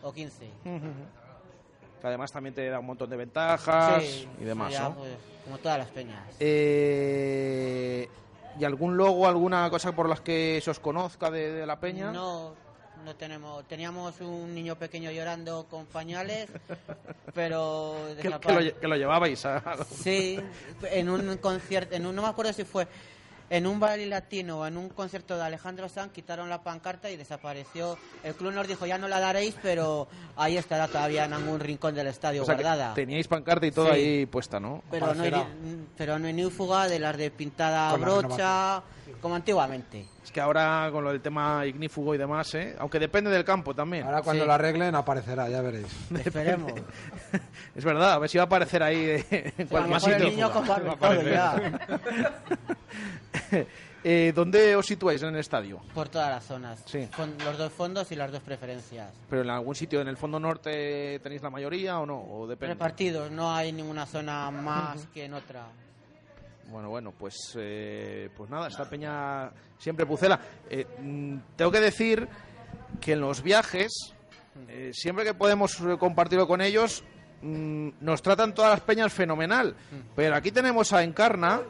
[0.03, 0.51] O 15.
[2.01, 4.95] Que además también te da un montón de ventajas Sí, y demás, ya, ¿no?
[4.97, 5.11] pues,
[5.45, 6.23] como todas las peñas.
[6.41, 8.09] Eh,
[8.59, 12.11] ¿Y algún logo, alguna cosa por las que se os conozca de, de la peña?
[12.11, 12.55] No,
[13.05, 13.65] no tenemos.
[13.67, 16.49] Teníamos un niño pequeño llorando con pañales,
[17.35, 19.63] pero que, lo, que lo llevabais a...
[19.85, 20.39] Sí,
[20.91, 22.87] en un concierto, en un, no me acuerdo si fue
[23.51, 27.17] en un baile latino o en un concierto de Alejandro Sanz, quitaron la pancarta y
[27.17, 27.99] desapareció.
[28.23, 31.95] El club nos dijo, ya no la daréis, pero ahí estará todavía en algún rincón
[31.95, 32.95] del estadio O sea, guardada.
[32.95, 33.91] teníais pancarta y todo Sí.
[33.93, 34.83] ahí puesta, ¿no?
[34.91, 35.33] Pero no, hay,
[35.97, 38.83] pero no hay nífuga de las de pintada Con la brocha,
[39.21, 40.07] como antiguamente.
[40.23, 42.77] Es que ahora con lo del tema ignífugo y demás, ¿eh?
[42.79, 44.05] aunque depende del campo también.
[44.05, 44.47] Ahora cuando Sí.
[44.47, 45.87] lo arreglen aparecerá, ya veréis.
[46.25, 46.73] Esperemos.
[47.75, 50.51] Es verdad, a ver si va a aparecer ahí eh, en cualquier sitio.
[54.03, 55.79] Eh, ¿Dónde os situáis en el estadio?
[55.93, 56.83] Por todas las zonas.
[56.87, 57.07] Sí.
[57.15, 59.13] Con los dos fondos y las dos preferencias.
[59.29, 62.19] ¿Pero en algún sitio en el fondo norte tenéis la mayoría o no?
[62.19, 62.73] ¿O depende?
[62.73, 65.67] Repartidos, no hay ninguna zona más que en otra.
[66.71, 70.41] Bueno, bueno, pues, eh, pues nada, esta peña siempre pucela.
[70.71, 72.27] Eh, mm, tengo que decir
[73.01, 74.15] que en los viajes,
[74.69, 77.03] eh, siempre que podemos eh, compartirlo con ellos,
[77.43, 79.75] mm, nos tratan todas las peñas fenomenal.
[80.15, 81.61] Pero aquí tenemos a Encarna,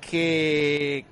[0.00, 1.04] que,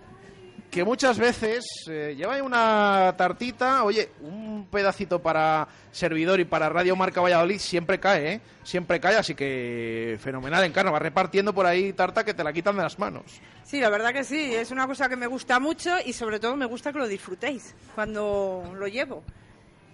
[0.70, 6.96] que muchas veces eh, lleva una tartita, oye, un pedacito para servidor y para Radio
[6.96, 8.40] Marca Valladolid siempre cae, ¿eh?
[8.62, 12.76] Siempre cae, así que fenomenal, Encarna, va repartiendo por ahí tarta que te la quitan
[12.76, 13.40] de las manos.
[13.64, 16.56] Sí, la verdad que sí, es una cosa que me gusta mucho y sobre todo
[16.56, 19.22] me gusta que lo disfrutéis cuando lo llevo.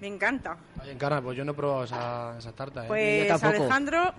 [0.01, 0.57] Me encanta.
[0.81, 2.85] Ahí en Carna, pues yo no he probado esa, esa tarta.
[2.85, 2.87] ¿eh?
[2.89, 4.13] Pues Alejandro,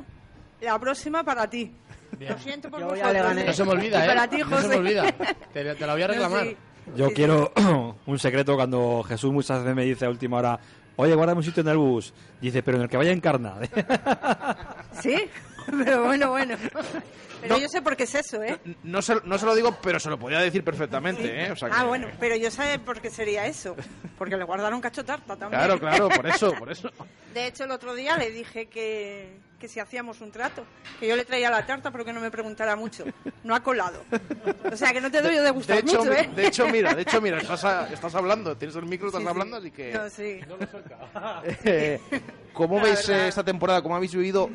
[0.61, 1.71] la próxima para ti.
[2.19, 3.35] Lo siento por vosotros.
[3.45, 4.07] No se me olvida, Y ¿eh?
[4.07, 4.67] para ti, No se José.
[4.69, 5.11] me olvida.
[5.53, 6.43] Te, te la voy a No, reclamar.
[6.45, 6.57] sí.
[6.95, 7.51] Yo Sí, quiero
[8.05, 10.59] un secreto cuando Jesús muchas veces me dice a última hora,
[10.95, 12.13] oye, guárdame un sitio en el bus.
[12.41, 13.55] Dice, pero en el que vaya en carna.
[15.01, 15.15] Sí,
[15.85, 16.57] pero bueno, bueno.
[17.41, 17.61] Pero No.
[17.61, 18.59] yo sé por qué es eso, ¿eh?
[18.83, 21.51] No se, no se lo digo, pero se lo podía decir perfectamente, ¿eh?
[21.51, 23.75] O sea Ah, que- bueno, pero yo sé por qué sería eso.
[24.17, 25.51] Porque le guardaron cacho tarta también.
[25.61, 26.89] Claro, claro, por eso, por eso.
[27.35, 30.63] De hecho, el otro día le dije que, que si hacíamos un trato,
[30.99, 33.05] que yo le traía la tarta, pero que no me preguntara mucho.
[33.43, 34.03] No ha colado.
[34.71, 36.29] O sea, que no te doy yo de gustar De hecho, mucho, ¿eh?
[36.35, 39.25] de hecho, mira, de hecho, mira, estás, a- estás hablando, tienes el micro, estás Sí,
[39.25, 39.29] sí.
[39.29, 39.93] hablando, así que...
[39.93, 40.39] No, sí.
[41.63, 41.99] Eh,
[42.53, 43.25] ¿Cómo La veis verdad.
[43.25, 43.83] eh, esta temporada?
[43.83, 44.49] ¿Cómo habéis vivido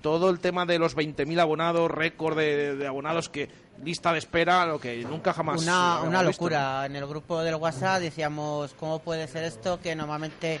[0.00, 3.48] todo el tema de los 20.000 abonados, récord de, de abonados que
[3.82, 6.86] lista de espera, lo que nunca jamás Una, una visto, locura.
[6.86, 9.80] En el grupo del WhatsApp decíamos, ¿cómo puede ser esto?
[9.80, 10.60] Que normalmente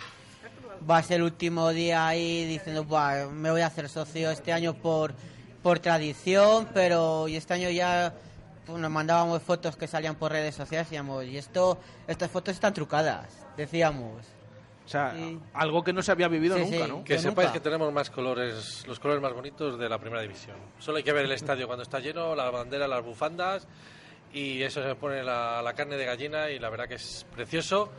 [0.88, 4.52] va a ser el último día ahí diciendo, "Buah, me voy a hacer socio este
[4.52, 5.14] año por,
[5.62, 8.14] por tradición, pero y este año ya
[8.66, 12.54] pues, nos mandábamos fotos que salían por redes sociales y decíamos, y esto, estas fotos
[12.54, 14.33] están trucadas, decíamos.
[14.84, 15.14] O sea,
[15.54, 16.90] algo que no se había vivido Sí, nunca, sí.
[16.90, 17.04] ¿no?
[17.04, 17.52] Que sepáis nunca.
[17.54, 20.56] que tenemos más colores, los colores más bonitos de la primera división.
[20.78, 23.66] Solo hay que ver el estadio cuando está lleno, la bandera, las bufandas
[24.32, 27.90] y eso se pone la, la carne de gallina y la verdad que es precioso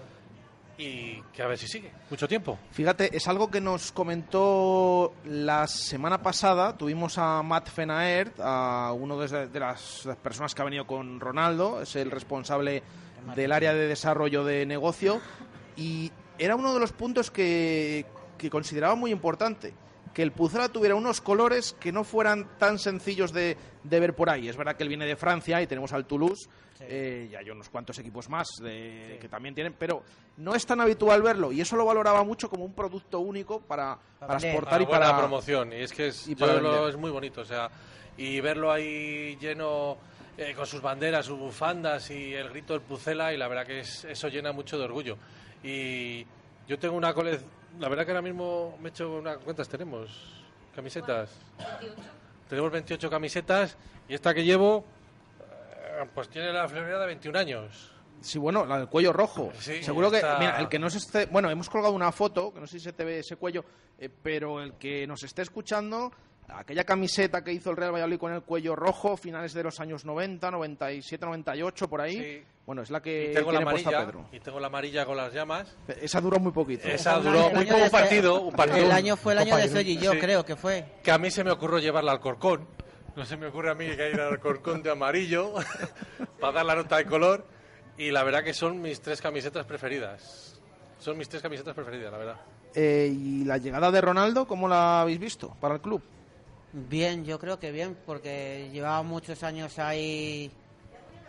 [0.78, 1.90] y que a ver si sigue.
[2.10, 2.60] Mucho tiempo.
[2.72, 6.78] Fíjate, es algo que nos comentó la semana pasada.
[6.78, 11.82] Tuvimos a Matt Fenaert, a uno de, de las personas que ha venido con Ronaldo,
[11.82, 12.84] es el responsable
[13.36, 15.22] del área de desarrollo de negocio,
[15.78, 18.06] y era uno de los puntos que,
[18.38, 19.74] que consideraba muy importante.
[20.14, 24.30] Que el Pucela tuviera unos colores que no fueran tan sencillos de, de ver por
[24.30, 24.48] ahí.
[24.48, 26.48] Es verdad que él viene de Francia y tenemos al Toulouse,
[26.80, 30.04] eh, y hay unos cuantos equipos más de- que también tienen, pero
[30.38, 33.98] no es tan habitual verlo y eso lo valoraba mucho como un producto único para,
[34.20, 36.96] para exportar y Una buena para promoción y es que es, y para lo- es
[36.98, 37.70] muy bonito, o sea,
[38.18, 39.98] y verlo ahí lleno
[40.38, 43.80] eh, con sus banderas, sus bufandas y el grito del Pucela y la verdad que
[43.80, 45.18] es- eso llena mucho de orgullo.
[45.64, 46.26] Y
[46.68, 47.50] yo tengo una colección,
[47.80, 50.10] la verdad que ahora mismo me he hecho una ¿cuántas tenemos?
[50.76, 51.30] Camisetas.
[52.50, 53.78] Tenemos 28 camisetas
[54.08, 54.86] y esta que llevo
[55.40, 57.92] eh, pues tiene la florida de 21 años.
[58.22, 59.52] Sí, bueno, la del cuello rojo.
[59.60, 62.68] Sí, Seguro que, mira, el que nos esté, bueno, hemos colgado una foto, que no
[62.68, 63.64] sé si se te ve ese cuello,
[64.00, 66.12] eh, pero el que nos esté escuchando,
[66.50, 70.06] aquella camiseta que hizo el Real Valladolid con el cuello rojo, finales de los años
[70.06, 72.44] 90, 97, 98, por ahí, Sí.
[72.66, 74.28] bueno, es la que Y tengo la tiene puesta amarilla Pedro.
[74.32, 75.76] y tengo la amarilla con las llamas.
[76.02, 76.88] Esa duró muy poquito.
[76.88, 78.86] Esa duró muy poco un partido, un partido.
[78.86, 79.68] El año fue el año de.
[79.70, 80.20] Soy y yo, Sí.
[80.20, 80.86] creo que fue.
[81.04, 82.68] que a mí se me ocurrió llevarla al corcón.
[83.16, 85.54] No se me ocurre a mí que ir al corcón de amarillo
[86.40, 87.46] para dar la nota de color.
[87.98, 90.60] Y la verdad que son mis tres camisetas preferidas.
[91.00, 92.36] Son mis tres camisetas preferidas, la verdad.
[92.74, 96.02] Eh, ¿Y la llegada de Ronaldo, cómo la habéis visto para el club?
[96.78, 100.52] Bien, yo creo que bien, porque llevaba muchos años ahí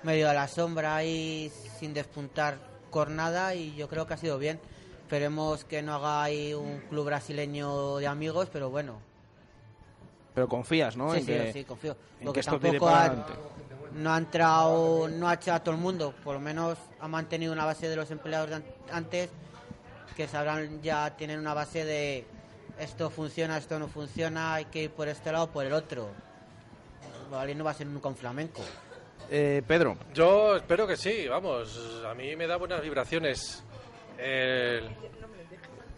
[0.02, 2.56] medio a la sombra ahí sin despuntar
[2.90, 4.58] con nada y yo creo que ha sido bien.
[5.02, 8.98] Esperemos que no haga ahí un club brasileño de amigos, pero bueno.
[10.34, 11.12] Pero confías, ¿no?
[11.12, 11.96] sí, en sí, que, sí, confío.
[12.18, 13.14] en Porque que esto tampoco ha,
[13.94, 17.52] no ha entrado, no ha echado a todo el mundo, por lo menos ha mantenido
[17.52, 19.30] una base de los empleados de an- antes
[20.16, 22.26] que sabrán ya tienen una base de
[22.78, 26.10] esto funciona, esto no funciona, hay que ir por este lado o por el otro.
[27.30, 28.62] Vale, no va a ser nunca un flamenco.
[29.30, 32.04] Eh, Pedro, Yo espero que sí, vamos.
[32.06, 33.64] A mí me da buenas vibraciones
[34.18, 34.88] el,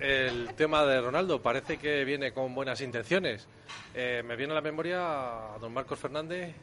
[0.00, 1.42] el tema de Ronaldo.
[1.42, 3.46] Parece que viene con buenas intenciones.
[3.94, 6.54] Eh, me viene a la memoria a don Marcos Fernández,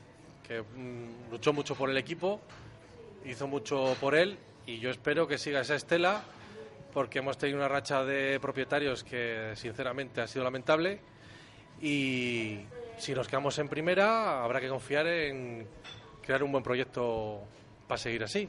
[0.47, 2.41] que mm, luchó mucho por el equipo,
[3.25, 6.23] hizo mucho por él, y yo espero que siga esa estela,
[6.95, 11.01] porque hemos tenido una racha de propietarios que sinceramente ha sido lamentable.
[11.81, 12.59] Y
[12.97, 15.67] si nos quedamos en primera, habrá que confiar en
[16.25, 17.41] crear un buen proyecto
[17.87, 18.47] para seguir así.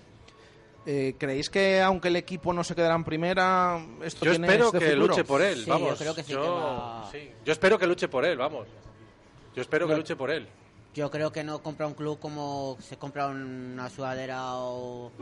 [0.86, 4.66] eh, ¿creéis que aunque el equipo no se quedará en primera, esto Yo tiene espero
[4.66, 5.06] este que futuro?
[5.08, 5.90] luche por él, Sí, vamos.
[5.90, 7.30] yo creo que sí que yo, va- sí.
[7.44, 8.68] Yo espero que luche por él, vamos.
[9.56, 10.46] Yo espero que luche por él.
[10.96, 15.12] Yo creo que no compra un club como se compra una sudadera o,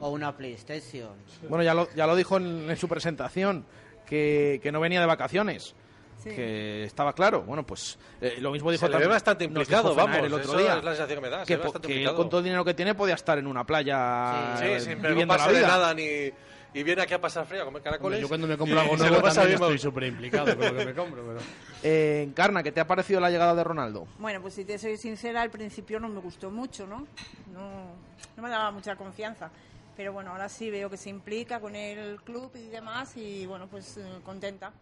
[0.00, 1.10] o una PlayStation.
[1.48, 3.66] Bueno, ya lo, ya lo dijo en, en su presentación,
[4.06, 5.74] que, que no venía de vacaciones.
[6.22, 6.30] Sí.
[6.30, 7.42] Que estaba claro.
[7.42, 10.16] Bueno, pues eh, lo mismo dijo Se también- bastante implicado, vamos.
[10.16, 10.78] el otro eso día.
[10.78, 11.44] es la sensación que me da.
[11.44, 15.02] que, que con todo el dinero que tiene podía estar en una playa Sí, sin
[15.02, 16.30] viviendo la preocuparse de nada ni,
[16.76, 18.20] y viene aquí a pasar frío a comer caracoles.
[18.20, 19.70] Yo cuando me compro algo nuevo pasa también bien.
[19.72, 21.24] estoy súper implicado con lo que me compro.
[21.26, 21.40] Pero...
[21.82, 24.08] Eh, Encarna, ¿qué te ha parecido la llegada de Ronaldo?
[24.18, 27.06] Bueno, pues si te soy sincera, al principio no me gustó mucho, ¿no?
[27.52, 27.92] No,
[28.36, 29.50] no me daba mucha confianza.
[29.96, 33.68] Pero bueno, ahora sí veo que se implica con el club y demás y bueno,
[33.68, 34.72] pues eh, contenta.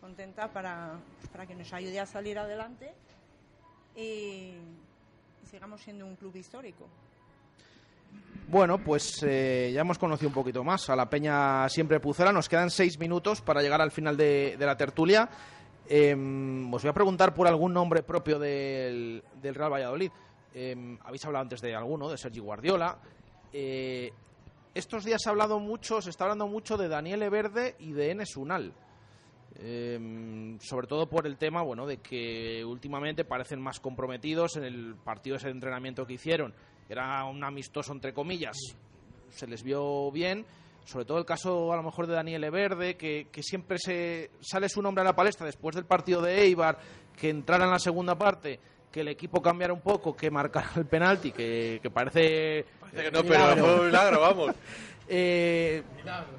[0.00, 0.94] Contenta para,
[1.30, 2.92] para que nos ayude a salir adelante
[3.94, 6.88] y, y sigamos siendo un club histórico.
[8.48, 12.32] Bueno, pues eh, ya hemos conocido un poquito más a la Peña Siempre Pucela.
[12.32, 15.28] Nos quedan seis minutos para llegar al final de, la tertulia.
[15.88, 20.10] Em, os voy a preguntar por algún nombre propio del, del Real Valladolid.
[20.52, 22.98] Em, habéis hablado antes de alguno, de Sergi Guardiola.
[23.52, 24.12] Eh,
[24.74, 28.10] estos días se ha hablado mucho, se está hablando mucho de Daniel Verde y de
[28.10, 28.72] Enes Unal.
[29.62, 34.96] Em, sobre todo por el tema, bueno, de que últimamente parecen más comprometidos en el
[34.96, 36.54] partido ese de entrenamiento que hicieron.
[36.90, 38.56] Era un amistoso entre comillas,
[39.30, 40.44] se les vio bien.
[40.84, 44.68] Sobre todo el caso a lo mejor de Daniel Verde, que, que siempre se sale
[44.68, 46.78] su nombre a la palestra después del partido de Eibar,
[47.16, 48.58] que entrara en la segunda parte,
[48.90, 52.64] que el equipo cambiara un poco, que marcara el penalti, que, que parece...
[52.80, 54.54] Parece que no, pero fue un milagro, vamos.
[55.12, 55.82] Eh,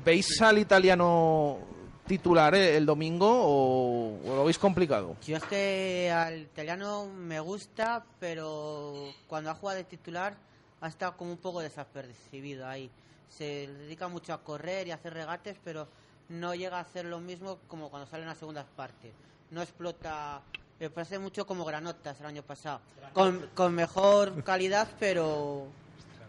[0.06, 1.60] ¿Veis al italiano
[2.08, 5.16] titular el domingo o, o lo veis complicado?
[5.26, 10.36] Yo es que al italiano me gusta, pero cuando ha jugado de titular
[10.82, 12.89] ha estado como un poco desapercibido ahí.
[13.30, 15.88] Se dedica mucho a correr y a hacer regates, pero
[16.30, 19.14] no llega a hacer lo mismo como cuando sale en las segundas partes.
[19.52, 20.41] No explota.
[20.80, 22.82] Me parece mucho como Granotas el año pasado.
[23.14, 25.68] Con, con mejor calidad, pero.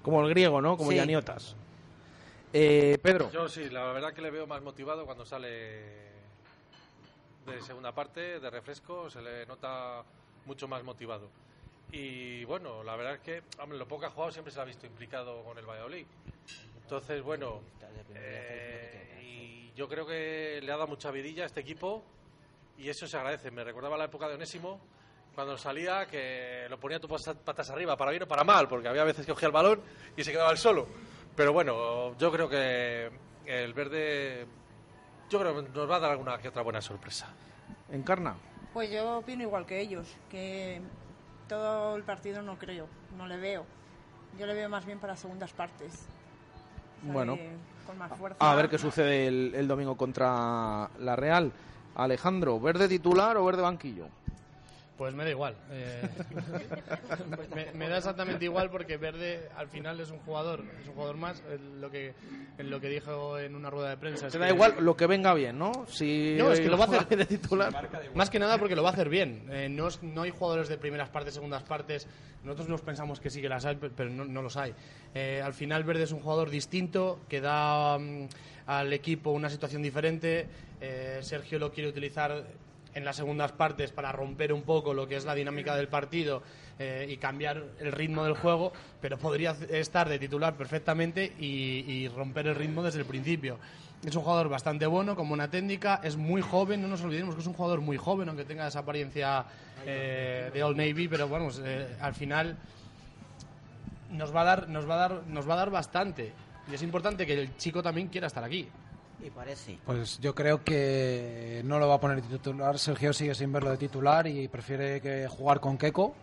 [0.03, 0.77] Como el griego, ¿no?
[0.77, 0.97] Como Sí.
[0.97, 1.57] Yaniotas.
[2.53, 3.31] Eh, Pedro.
[3.31, 6.13] Yo sí, la verdad que le veo más motivado cuando sale
[7.47, 10.03] de segunda parte, de refresco, se le nota
[10.45, 11.29] mucho más motivado.
[11.91, 14.87] Y bueno, la verdad es que, hombre, lo poco ha jugado siempre se ha visto
[14.87, 16.07] implicado con el Valladolid.
[16.83, 17.61] Entonces, bueno,
[18.15, 22.03] eh, y yo creo que le ha dado mucha vidilla a este equipo
[22.79, 23.51] y eso se agradece.
[23.51, 24.81] Me recordaba la época de Onésimo,
[25.35, 29.05] cuando salía, que lo ponía tu patas arriba, para bien o para mal, porque había
[29.05, 29.81] veces que cogía el balón
[30.17, 30.87] y se quedaba el solo.
[31.37, 33.11] Pero bueno, yo creo que
[33.47, 34.47] el verde,
[35.31, 37.29] yo creo que nos va a dar alguna que otra buena sorpresa.
[37.91, 38.35] Encarna.
[38.73, 40.81] Pues yo opino igual que ellos, que
[41.49, 43.67] todo el partido no creo, no le veo.
[44.39, 45.93] Yo le veo más bien para segundas partes.
[45.93, 47.39] Sale Bueno.
[47.87, 48.37] Con más fuerza.
[48.39, 51.53] A ver qué sucede el, el domingo contra la Real.
[51.95, 54.07] Alejandro, ¿verde titular o verde banquillo?
[55.03, 55.57] Pues me da igual.
[55.73, 56.09] eh,
[57.57, 61.17] me, me da exactamente igual porque Verde al final es un jugador, es un jugador
[61.17, 61.43] más.
[61.81, 62.15] Lo que,
[62.57, 64.29] en lo que dijo en una rueda de prensa.
[64.29, 65.73] Te da que- igual lo que venga bien, ¿no?
[65.89, 67.73] Si No, es que lo va a hacer de titular.
[68.15, 69.45] Más que nada porque lo va a hacer bien.
[69.51, 72.07] Eh, no, es- no hay jugadores de primeras partes, segundas partes.
[72.45, 74.73] Nosotros nos pensamos que sí que las hay, pe- pero no, no los hay.
[75.17, 78.29] Eh, al final Verde es un jugador distinto que da mm,
[78.67, 80.47] al equipo una situación diferente.
[80.81, 82.45] Eh, Sergio lo quiere utilizar
[82.95, 86.43] en las segundas partes para romper un poco lo que es la dinámica del partido
[86.79, 92.49] eh, y cambiar el ritmo del juego, pero podría estar de titular perfectamente y, romper
[92.49, 93.59] el ritmo desde el principio.
[94.05, 97.41] Es un jugador bastante bueno, con buena técnica, es muy joven, no nos olvidemos que
[97.41, 99.45] es un jugador muy joven, aunque tenga esa apariencia
[99.87, 102.57] eh, de Old Navy, pero vamos, eh, al final
[104.11, 106.33] nos va a dar, nos va a dar, nos va a dar bastante.
[106.71, 108.69] Y es importante que el chico también quiera estar aquí.
[109.85, 112.79] Pues yo creo que no lo va a poner titular.
[112.79, 116.15] Sergio sigue sin verlo de titular y prefiere que jugar con Keco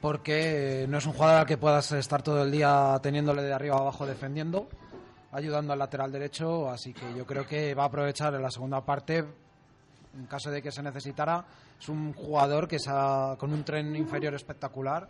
[0.00, 3.76] porque no es un jugador al que puedas estar todo el día teniéndole de arriba
[3.76, 4.68] abajo defendiendo,
[5.32, 6.68] ayudando al lateral derecho.
[6.68, 9.24] Así que yo creo que va a aprovechar en la segunda parte,
[10.14, 11.44] en caso de que se necesitara.
[11.80, 15.08] Es un jugador que está con un tren inferior espectacular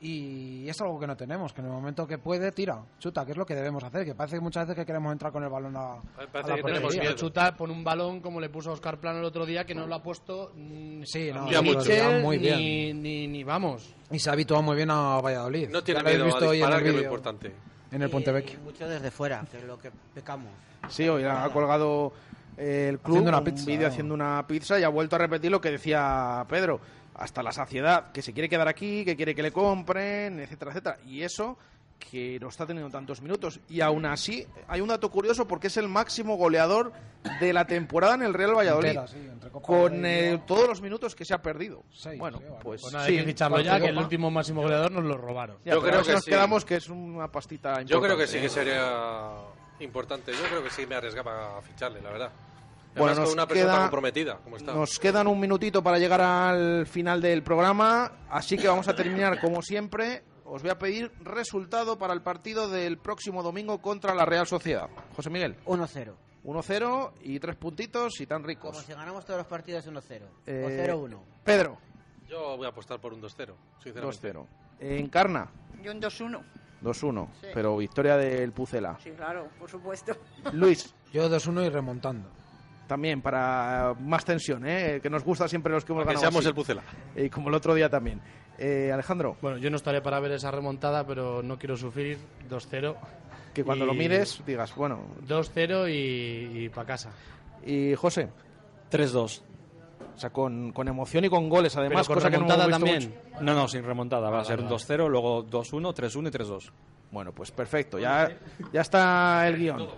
[0.00, 3.32] y es algo que no tenemos, que en el momento que puede, tira, chuta, que
[3.32, 5.48] es lo que debemos hacer, que parece que muchas veces que queremos entrar con el
[5.48, 7.14] balón a, a la portería.
[7.16, 9.86] Chuta pone un balón como le puso a Oscar Plano el otro día, que no
[9.86, 12.62] lo ha puesto mm, Sí, no, ni muy bien.
[12.62, 13.92] ni, ni, ni vamos.
[14.10, 15.68] Y se ha habituado muy bien a Valladolid.
[15.68, 17.54] No tiene miedo a visto hoy en el que es lo importante.
[17.90, 18.60] En el Pontevecchio.
[18.60, 20.52] Mucho desde fuera, que es lo que pecamos.
[20.88, 22.12] Sí, hoy ha colgado
[22.56, 25.18] eh, el club Haciendo una un pizza, vídeo haciendo una pizza y ha vuelto a
[25.20, 26.80] repetir lo que decía Pedro,
[27.18, 30.98] hasta la saciedad, que se quiere quedar aquí, que quiere que le compren, etcétera, etcétera.
[31.06, 31.58] Y eso
[31.98, 33.60] que no está teniendo tantos minutos.
[33.68, 36.92] Y aún así, hay un dato curioso porque es el máximo goleador
[37.40, 38.90] de la temporada en el Real Valladolid.
[38.90, 39.28] Entera, sí,
[39.60, 41.82] con eh, todos los minutos que se ha perdido.
[41.90, 42.58] Seis, bueno, sí, vale.
[42.62, 45.16] pues, Pues nada, sí, hay que ficharlo ya, que el último máximo goleador nos lo
[45.16, 45.58] robaron.
[45.64, 46.30] Ya, Yo creo que nos sí.
[46.30, 49.32] quedamos que es una pastita Yo creo que sí que sería
[49.80, 50.32] importante.
[50.32, 52.32] Yo creo que sí me arriesgaba a ficharle, la verdad.
[52.96, 54.74] Bueno, nos una persona queda- comprometida como está.
[54.74, 59.40] Nos quedan un minutito para llegar al final del programa, así que vamos a terminar
[59.40, 60.24] como siempre.
[60.50, 64.88] os voy a pedir resultado para el partido del próximo domingo contra la Real Sociedad.
[65.14, 65.56] José Miguel.
[65.66, 66.14] 1-0.
[66.44, 68.78] 1-0 y tres puntitos y tan Como ricos.
[68.78, 70.22] si ganamos todos los partidos 1-0.
[70.46, 70.70] Eh, o
[71.06, 71.20] 0-1.
[71.44, 71.76] Pedro.
[72.26, 74.32] Yo voy a apostar por un 2-0, sinceramente.
[74.32, 74.46] 2-0.
[74.80, 75.50] Encarna.
[75.82, 76.42] Yo un 2-1.
[76.82, 77.28] 2-1.
[77.42, 77.46] Sí.
[77.52, 78.96] Pero victoria del Pucela.
[79.02, 80.16] Sí, claro, por supuesto.
[80.52, 80.94] Luis.
[81.12, 82.30] Yo 2-1 y remontando.
[82.88, 84.98] También para más tensión, ¿eh?
[85.00, 86.20] que nos gusta siempre los que hemos Que ganado.
[86.22, 86.48] seamos así.
[86.48, 86.82] el Pucela.
[87.14, 88.20] Y como el otro día también.
[88.58, 89.36] Eh, Alejandro.
[89.40, 92.18] Bueno, yo no estaré para ver esa remontada, pero no quiero sufrir
[92.50, 92.96] 2-0.
[93.54, 95.00] Que cuando lo mires digas, bueno.
[95.28, 97.10] 2-0 y, y para casa.
[97.64, 98.30] ¿Y José?
[98.90, 99.42] 3-2.
[100.14, 102.70] O sea, con, con emoción y con goles, además, Pero con cosa que no remontada
[102.70, 103.14] también.
[103.32, 103.44] mucho.
[103.44, 104.30] No, no, sin remontada.
[104.30, 106.70] Va a ser vale, un 2-0, luego 2-1, 3-1 y 3-2.
[107.10, 107.98] Bueno, pues perfecto.
[107.98, 108.30] Ya,
[108.72, 109.88] ya está el guion.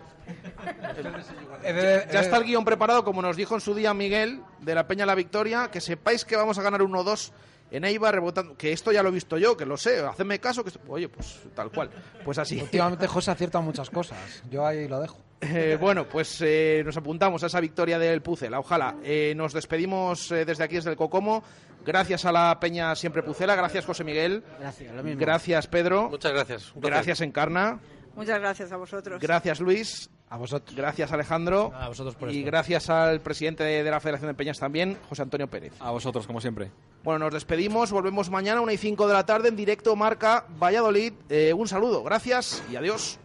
[1.64, 4.86] Eh, Ya está el guion preparado, como nos dijo en su día Miguel, de la
[4.86, 7.32] Peña La Victoria, que sepáis que vamos a ganar 1-2
[7.72, 10.62] en Eibar, rebotando, que esto ya lo he visto yo, que lo sé, hacedme caso,
[10.62, 11.90] que esto- oye, pues tal cual,
[12.24, 12.61] pues así.
[12.61, 14.18] Últimamente José acierta muchas cosas.
[14.50, 15.18] Yo ahí lo dejo.
[15.41, 18.59] Eh, bueno, pues eh, nos apuntamos a esa victoria del Pucela.
[18.59, 18.97] Ojalá.
[19.03, 21.43] Eh, nos despedimos eh, desde aquí, desde el Cocomo.
[21.84, 23.57] Gracias a la Peña Siempre Pucela.
[23.57, 24.43] Gracias, José Miguel.
[24.59, 25.18] Gracias, lo mismo.
[25.20, 26.11] Gracias, Pedro.
[26.11, 26.72] Muchas gracias.
[26.76, 27.80] Gracias, Encarna.
[28.14, 29.18] Muchas gracias a vosotros.
[29.20, 30.11] Gracias, Luis.
[30.28, 30.76] A vosotros.
[30.76, 31.72] Gracias, Alejandro.
[31.74, 32.47] A vosotros por y esto.
[32.47, 35.72] gracias al presidente de, de la Federación de Peñas también, José Antonio Pérez.
[35.80, 36.70] A vosotros, como siempre.
[37.03, 37.91] Bueno, nos despedimos.
[37.91, 41.14] Volvemos mañana, 1 y 5 de la tarde, en directo Marca Valladolid.
[41.30, 42.05] Eh, un saludo.
[42.05, 43.18] Gracias y adiós.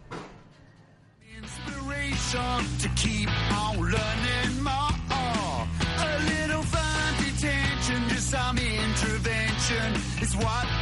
[2.16, 5.66] Inspiration to keep on learning more.
[5.98, 10.75] A little fun detention, just some intervention is what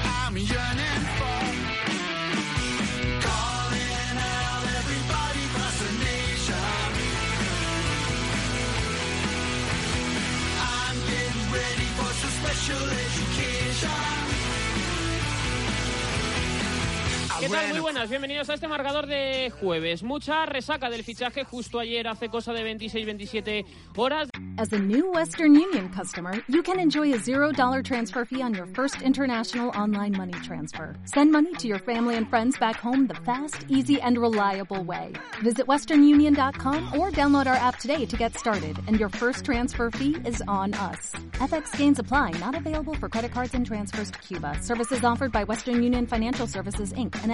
[17.45, 17.69] ¿Qué tal?
[17.69, 20.03] Muy buenas, bienvenidos a este marcador de jueves.
[20.03, 23.67] Mucha resaca del fichaje justo ayer, hace cosa de 26-27
[23.97, 24.31] horas.
[24.57, 28.67] As a new Western Union customer, you can enjoy a $0 transfer fee on your
[28.69, 30.97] first international online money transfer.
[31.05, 35.13] Send money to your family and friends back home the fast, easy, and reliable way.
[35.43, 40.17] Visit westernunion.com or download our app today to get started, and your first transfer fee
[40.25, 41.13] is on us.
[41.33, 44.57] FX gains apply, not available for credit cards and transfers to Cuba.
[44.63, 47.34] Services offered by Western Union Financial Services, Inc., and